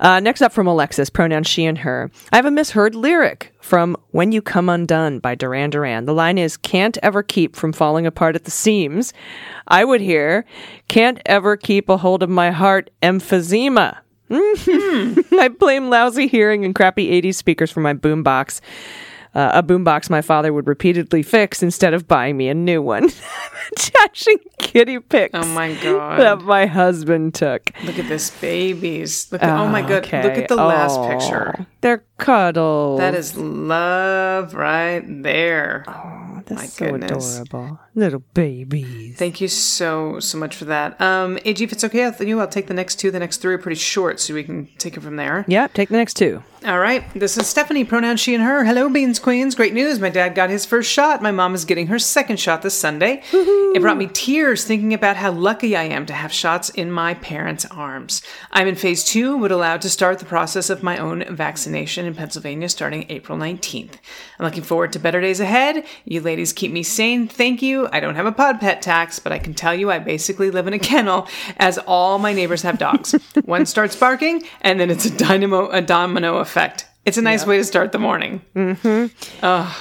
[0.00, 2.10] Uh, next up from Alexis, pronoun she and her.
[2.32, 6.04] I have a misheard lyric from When You Come Undone by Duran Duran.
[6.04, 9.12] The line is, Can't ever keep from falling apart at the seams.
[9.66, 10.44] I would hear,
[10.88, 13.98] Can't ever keep a hold of my heart, emphysema.
[14.30, 15.24] Mhm.
[15.40, 18.60] I blame lousy hearing and crappy 80s speakers for my boombox.
[19.34, 23.04] Uh, a boombox my father would repeatedly fix instead of buying me a new one.
[23.76, 26.18] Attaching kitty pics Oh my god.
[26.20, 27.70] that my husband took.
[27.84, 29.30] Look at this babies.
[29.30, 30.04] Look at oh my god.
[30.04, 31.66] Look at the last Oh, picture.
[31.80, 32.98] They're cuddles.
[32.98, 35.84] That is love right there.
[35.86, 37.38] Oh, that's my so goodness.
[37.38, 37.78] adorable.
[37.94, 39.16] Little babies.
[39.16, 41.00] Thank you so so much for that.
[41.00, 43.10] Um, AG, if it's okay with you, I'll take the next two.
[43.12, 45.44] The next three are pretty short, so we can take it from there.
[45.46, 46.42] Yep, take the next two.
[46.66, 47.04] All right.
[47.14, 48.64] This is Stephanie, pronoun she and her.
[48.64, 49.54] Hello, Beans Queens.
[49.54, 50.00] Great news.
[50.00, 51.22] My dad got his first shot.
[51.22, 53.22] My mom is getting her second shot this Sunday.
[53.32, 57.14] It brought me tears thinking about how lucky I am to have shots in my
[57.14, 58.20] parents' arms.
[58.50, 62.14] I'm in phase two, would allow to start the process of my own vaccination in
[62.14, 63.94] Pennsylvania starting April 19th.
[64.38, 65.86] I'm looking forward to better days ahead.
[66.04, 67.28] You ladies keep me sane.
[67.28, 67.88] Thank you.
[67.92, 70.66] I don't have a pod pet tax, but I can tell you I basically live
[70.66, 73.12] in a kennel as all my neighbors have dogs.
[73.44, 76.86] One starts barking, and then it's a dynamo, a domino effect.
[77.04, 78.42] It's a nice way to start the morning.
[78.54, 79.06] Mm-hmm.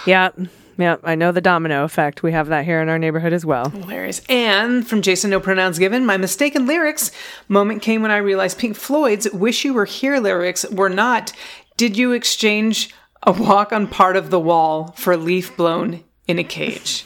[0.09, 0.31] Yeah.
[0.77, 2.23] Yeah, I know the domino effect.
[2.23, 3.69] We have that here in our neighborhood as well.
[3.69, 4.21] Hilarious.
[4.29, 7.11] And from Jason, no pronouns given, my mistaken lyrics
[7.49, 11.33] moment came when I realized Pink Floyd's Wish You Were Here lyrics were not,
[11.75, 16.45] Did you exchange a walk on part of the wall for leaf blown in a
[16.45, 17.03] cage?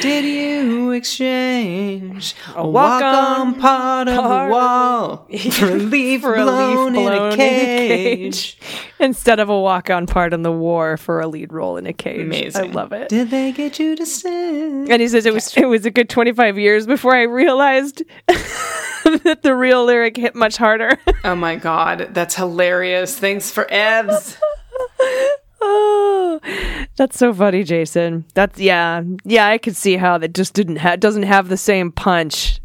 [0.00, 6.34] Did you exchange a walk on part of part the wall for a leaf For
[6.36, 8.58] a leaf blown in blown a cage?
[8.98, 11.92] Instead of a walk on part in the war for a lead role in a
[11.92, 12.20] cage.
[12.20, 12.70] Amazing.
[12.70, 13.08] I love it.
[13.08, 14.90] Did they get you to sing?
[14.90, 19.40] And he says it was it was a good 25 years before I realized that
[19.42, 20.98] the real lyric hit much harder.
[21.24, 23.18] Oh my god, that's hilarious.
[23.18, 24.36] Thanks for Evs.
[25.60, 26.13] oh,
[26.96, 28.24] that's so funny, Jason.
[28.34, 29.46] That's yeah, yeah.
[29.48, 32.60] I could see how that just didn't ha- doesn't have the same punch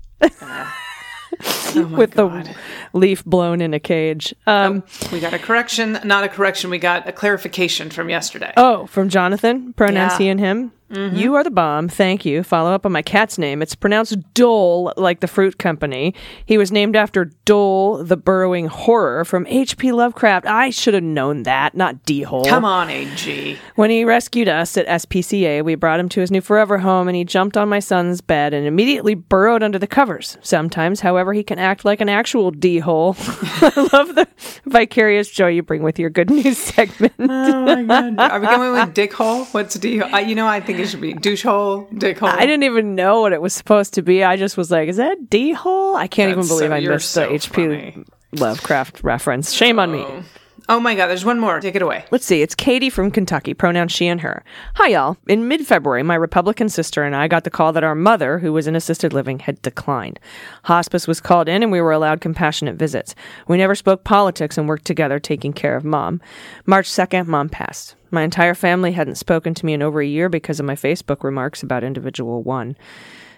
[1.76, 2.46] Oh with god.
[2.48, 2.56] the
[2.98, 4.34] leaf blown in a cage.
[4.48, 8.52] Um, we got a correction, not a correction, we got a clarification from yesterday.
[8.58, 10.18] oh, from Jonathan, pronouns Yeah.
[10.18, 10.72] he and him.
[10.92, 11.88] You are the bomb.
[11.88, 12.44] Thank you.
[12.44, 13.62] Follow up on my cat's name.
[13.62, 16.16] It's pronounced Dole, like the fruit company.
[16.46, 19.92] He was named after Dhole, the burrowing horror from H.P.
[19.92, 20.48] Lovecraft.
[20.48, 22.46] I should have known that, not D hole.
[22.46, 23.58] Come on, AG.
[23.76, 27.16] When he rescued us at SPCA, we brought him to his new forever home and
[27.16, 30.38] he jumped on my son's bed and immediately burrowed under the covers.
[30.42, 33.16] Sometimes, however, he can act like an actual D hole.
[33.20, 34.28] I love the
[34.66, 37.14] vicarious joy you bring with your good news segment.
[37.20, 37.26] Oh
[37.66, 38.20] my god.
[38.20, 39.46] Are we going with dick hole?
[39.46, 40.10] What's D hole?
[40.14, 42.30] I, you know, I think it should be douche hole, dick hole.
[42.30, 44.24] I didn't even know what it was supposed to be.
[44.24, 45.96] I just was like, is that D hole?
[45.96, 47.54] I can't That's even believe so- I missed so the HP
[47.94, 48.06] funny.
[48.34, 49.52] Lovecraft reference.
[49.52, 50.00] Shame on me.
[50.08, 50.24] Oh.
[50.72, 51.60] Oh my god, there's one more.
[51.60, 52.06] Take it away.
[52.12, 52.44] Let's see.
[52.44, 54.44] It's Katie from Kentucky, pronouns she and her.
[54.76, 55.18] Hi, y'all.
[55.28, 58.54] In mid February, my Republican sister and I got the call that our mother, who
[58.54, 60.20] was in assisted living, had declined.
[60.66, 63.16] Hospice was called in and we were allowed compassionate visits.
[63.48, 66.22] We never spoke politics and worked together taking care of mom.
[66.68, 67.96] March 2nd, mom passed.
[68.12, 71.24] My entire family hadn't spoken to me in over a year because of my Facebook
[71.24, 72.78] remarks about individual one.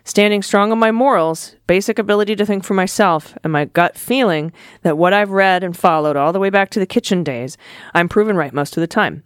[0.03, 4.51] Standing strong on my morals, basic ability to think for myself, and my gut feeling
[4.81, 7.57] that what I've read and followed all the way back to the kitchen days,
[7.93, 9.23] I'm proven right most of the time.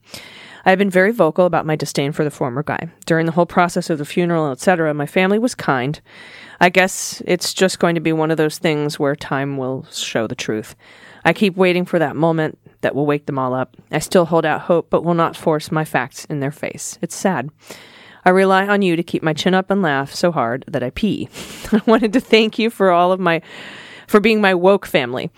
[0.66, 2.90] I have been very vocal about my disdain for the former guy.
[3.06, 6.02] During the whole process of the funeral, etc., my family was kind.
[6.60, 10.26] I guess it's just going to be one of those things where time will show
[10.26, 10.76] the truth.
[11.24, 13.78] I keep waiting for that moment that will wake them all up.
[13.92, 16.98] I still hold out hope, but will not force my facts in their face.
[17.02, 17.50] It's sad.
[18.26, 20.90] I rely on you to keep my chin up and laugh so hard that I
[20.90, 21.30] pee.
[21.72, 23.42] I wanted to thank you for all of my
[24.08, 25.32] for being my woke family.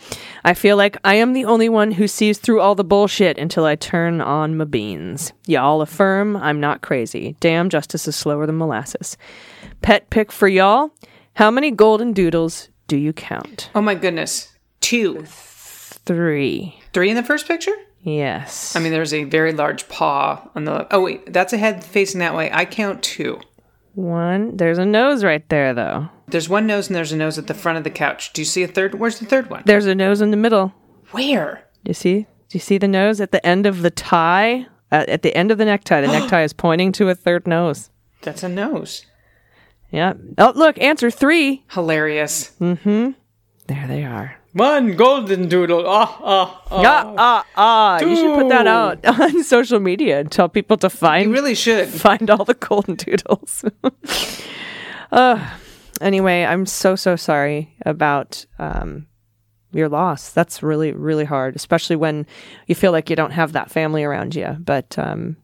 [0.43, 3.65] I feel like I am the only one who sees through all the bullshit until
[3.65, 5.31] I turn on my beans.
[5.45, 7.35] Y'all affirm I'm not crazy.
[7.39, 9.17] Damn, justice is slower than molasses.
[9.81, 10.91] Pet pick for y'all.
[11.35, 13.69] How many golden doodles do you count?
[13.75, 14.53] Oh my goodness.
[14.81, 15.23] Two.
[15.25, 16.79] Three.
[16.93, 17.75] Three in the first picture?
[18.01, 18.75] Yes.
[18.75, 20.87] I mean, there's a very large paw on the.
[20.93, 21.31] Oh, wait.
[21.33, 22.49] That's a head facing that way.
[22.51, 23.41] I count two.
[23.95, 24.55] one.
[24.55, 26.09] There's a nose right there, though.
[26.27, 28.33] There's one nose and there's a nose at the front of the couch.
[28.33, 28.95] Do you see a third?
[28.95, 29.63] Where's the third one?
[29.65, 30.73] There's a nose in the middle.
[31.11, 31.63] Where?
[31.83, 32.19] Do you see?
[32.49, 34.67] Do you see the nose at the end of the tie?
[34.91, 37.89] Uh, at the end of the necktie, the necktie is pointing to a third nose.
[38.21, 39.05] That's a nose.
[39.91, 40.13] Yeah.
[40.37, 41.63] Oh, look, answer three.
[41.71, 42.51] Hilarious.
[42.59, 43.09] Mm hmm.
[43.67, 44.36] There they are.
[44.53, 45.83] One golden doodle.
[45.87, 46.83] Ah, ah, ah.
[46.83, 47.99] Ah, ah, ah.
[47.99, 51.53] You should put that out on social media and tell people to find You really
[51.55, 51.89] should.
[51.89, 53.65] find all the golden doodles.
[55.11, 55.49] uh,
[56.01, 59.05] anyway, I'm so so sorry about um,
[59.71, 60.31] your loss.
[60.31, 62.25] That's really really hard, especially when
[62.65, 64.55] you feel like you don't have that family around you.
[64.59, 65.37] But um,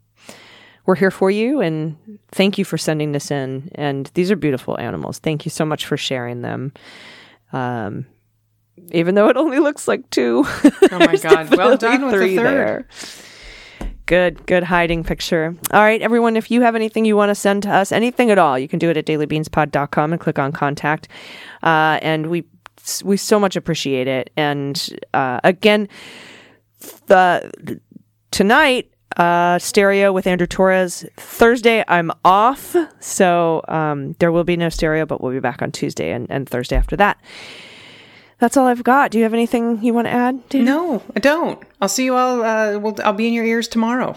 [0.86, 1.98] we're here for you, and
[2.32, 3.70] thank you for sending this in.
[3.76, 5.20] And these are beautiful animals.
[5.20, 6.74] Thank you so much for sharing them.
[7.52, 8.06] Um,
[8.92, 10.44] even though it only looks like two.
[10.46, 11.56] Oh my God.
[11.56, 12.46] Well done with the three third.
[12.46, 12.88] there.
[14.06, 15.56] Good, good hiding picture.
[15.72, 18.38] All right, everyone, if you have anything you want to send to us, anything at
[18.38, 21.08] all, you can do it at dailybeanspod.com and click on contact.
[21.64, 22.44] Uh, and we
[23.06, 24.30] we so much appreciate it.
[24.36, 25.88] And uh, again,
[27.08, 27.80] the
[28.32, 34.70] tonight uh stereo with andrew torrez thursday i'm off so um there will be no
[34.70, 37.22] stereo but we'll be back on tuesday and, and thursday after that
[38.44, 40.36] that's all i've got do you have anything you want to add?
[40.54, 41.58] No, I don't.
[41.82, 42.44] I'll see you all.
[42.44, 44.16] Uh, we'll, I'll be in your ears tomorrow.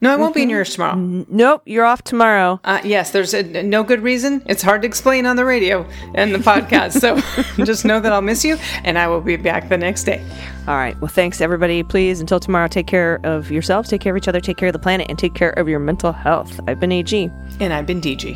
[0.00, 0.96] No, I won't be in your ears tomorrow.
[0.96, 4.42] nope you're off tomorrow Uh, yes, there's a, no good reason.
[4.46, 6.92] It's hard to explain on the radio and the podcast.
[7.00, 7.16] so
[7.64, 10.20] just know that I'll miss you, and I will be back the next day.
[10.68, 14.18] all right well thanks everybody please until tomorrow take care of yourselves take care of
[14.20, 16.80] each other take care of the planet and take care of your mental health i've
[16.80, 17.12] been ag
[17.60, 18.26] And I've been DG.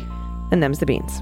[0.51, 1.21] and them's the beans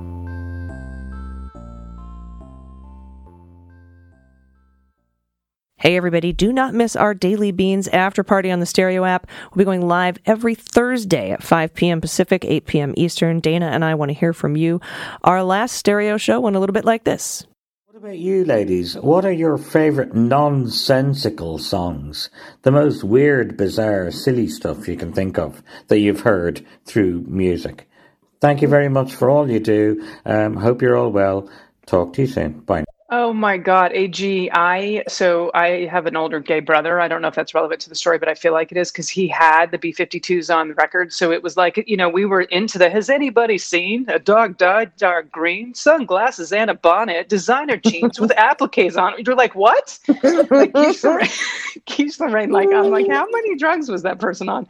[5.81, 9.25] Hey, everybody, do not miss our Daily Beans after party on the Stereo app.
[9.49, 12.01] We'll be going live every Thursday at 5 p.m.
[12.01, 12.93] Pacific, 8 p.m.
[12.97, 13.39] Eastern.
[13.39, 14.79] Dana and I want to hear from you.
[15.23, 17.47] Our last stereo show went a little bit like this.
[17.87, 18.95] What about you, ladies?
[18.95, 22.29] What are your favourite nonsensical songs?
[22.61, 27.89] The most weird, bizarre, silly stuff you can think of that you've heard through music.
[28.39, 30.07] Thank you very much for all you do.
[30.27, 31.49] Um, hope you're all well.
[31.87, 32.59] Talk to you soon.
[32.59, 32.85] Bye.
[33.13, 37.01] Oh my God, AG, I so I have an older gay brother.
[37.01, 38.89] I don't know if that's relevant to the story, but I feel like it is
[38.89, 41.11] because he had the B 52s on the record.
[41.11, 44.57] So it was like, you know, we were into the has anybody seen a dog
[44.57, 49.27] dyed dark green, sunglasses and a bonnet, designer jeans with appliques on it?
[49.27, 49.99] You're like, what?
[50.49, 51.29] like Keith Lorraine,
[51.85, 54.69] Keith Lorraine, like, I'm like, how many drugs was that person on?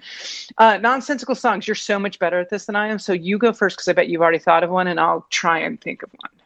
[0.57, 1.67] Uh, nonsensical songs.
[1.67, 2.97] You're so much better at this than I am.
[2.97, 5.59] So you go first because I bet you've already thought of one and I'll try
[5.59, 6.40] and think of one.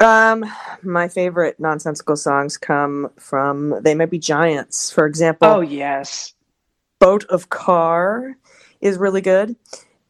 [0.00, 0.44] Um,
[0.82, 4.90] my favorite nonsensical songs come from They Might Be Giants.
[4.90, 6.34] For example, Oh, yes.
[6.98, 8.36] Boat of Car
[8.80, 9.56] is really good.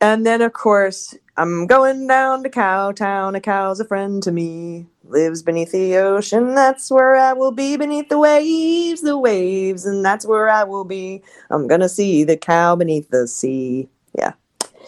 [0.01, 3.37] And then, of course, I'm going down to Cowtown.
[3.37, 4.87] A cow's a friend to me.
[5.05, 6.55] Lives beneath the ocean.
[6.55, 7.77] That's where I will be.
[7.77, 11.23] Beneath the waves, the waves, and that's where I will be.
[11.51, 13.89] I'm gonna see the cow beneath the sea.
[14.19, 14.33] Yeah.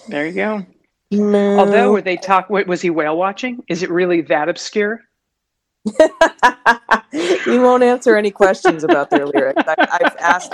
[0.09, 0.67] There you go.
[1.13, 2.51] Although, were they talk?
[2.51, 3.63] wa- Was he whale watching?
[3.69, 5.01] Is it really that obscure?
[7.13, 9.63] you won't answer any questions about their lyrics.
[9.67, 10.53] I, I've asked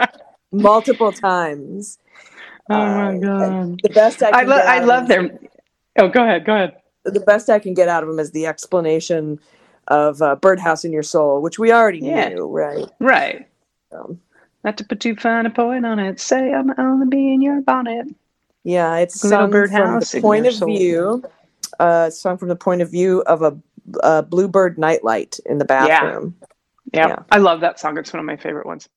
[0.52, 1.98] multiple times.
[2.70, 3.80] Oh my Uh, god!
[3.82, 5.38] The best I can I, lo- get I love them- their.
[6.04, 6.44] Oh, go ahead.
[6.44, 6.76] Go ahead.
[7.04, 9.38] the best I can get out of them is the explanation
[9.88, 12.28] of uh, "Birdhouse in Your Soul," which we already Yeah.
[12.28, 12.86] knew, right?
[13.00, 13.48] Right.
[13.92, 14.20] Um,
[14.62, 16.20] Not to put too fine a point on it.
[16.20, 18.06] Say I'm only be in your bonnet.
[18.64, 21.22] Yeah, it's Little sung from the point of view.
[21.78, 23.56] Uh, sung from the point of view of a,
[24.02, 26.34] a bluebird nightlight in the bathroom.
[26.92, 27.08] Yeah.
[27.08, 27.22] Yeah.
[27.30, 27.98] I love that song.
[27.98, 28.88] It's one of my favorite ones.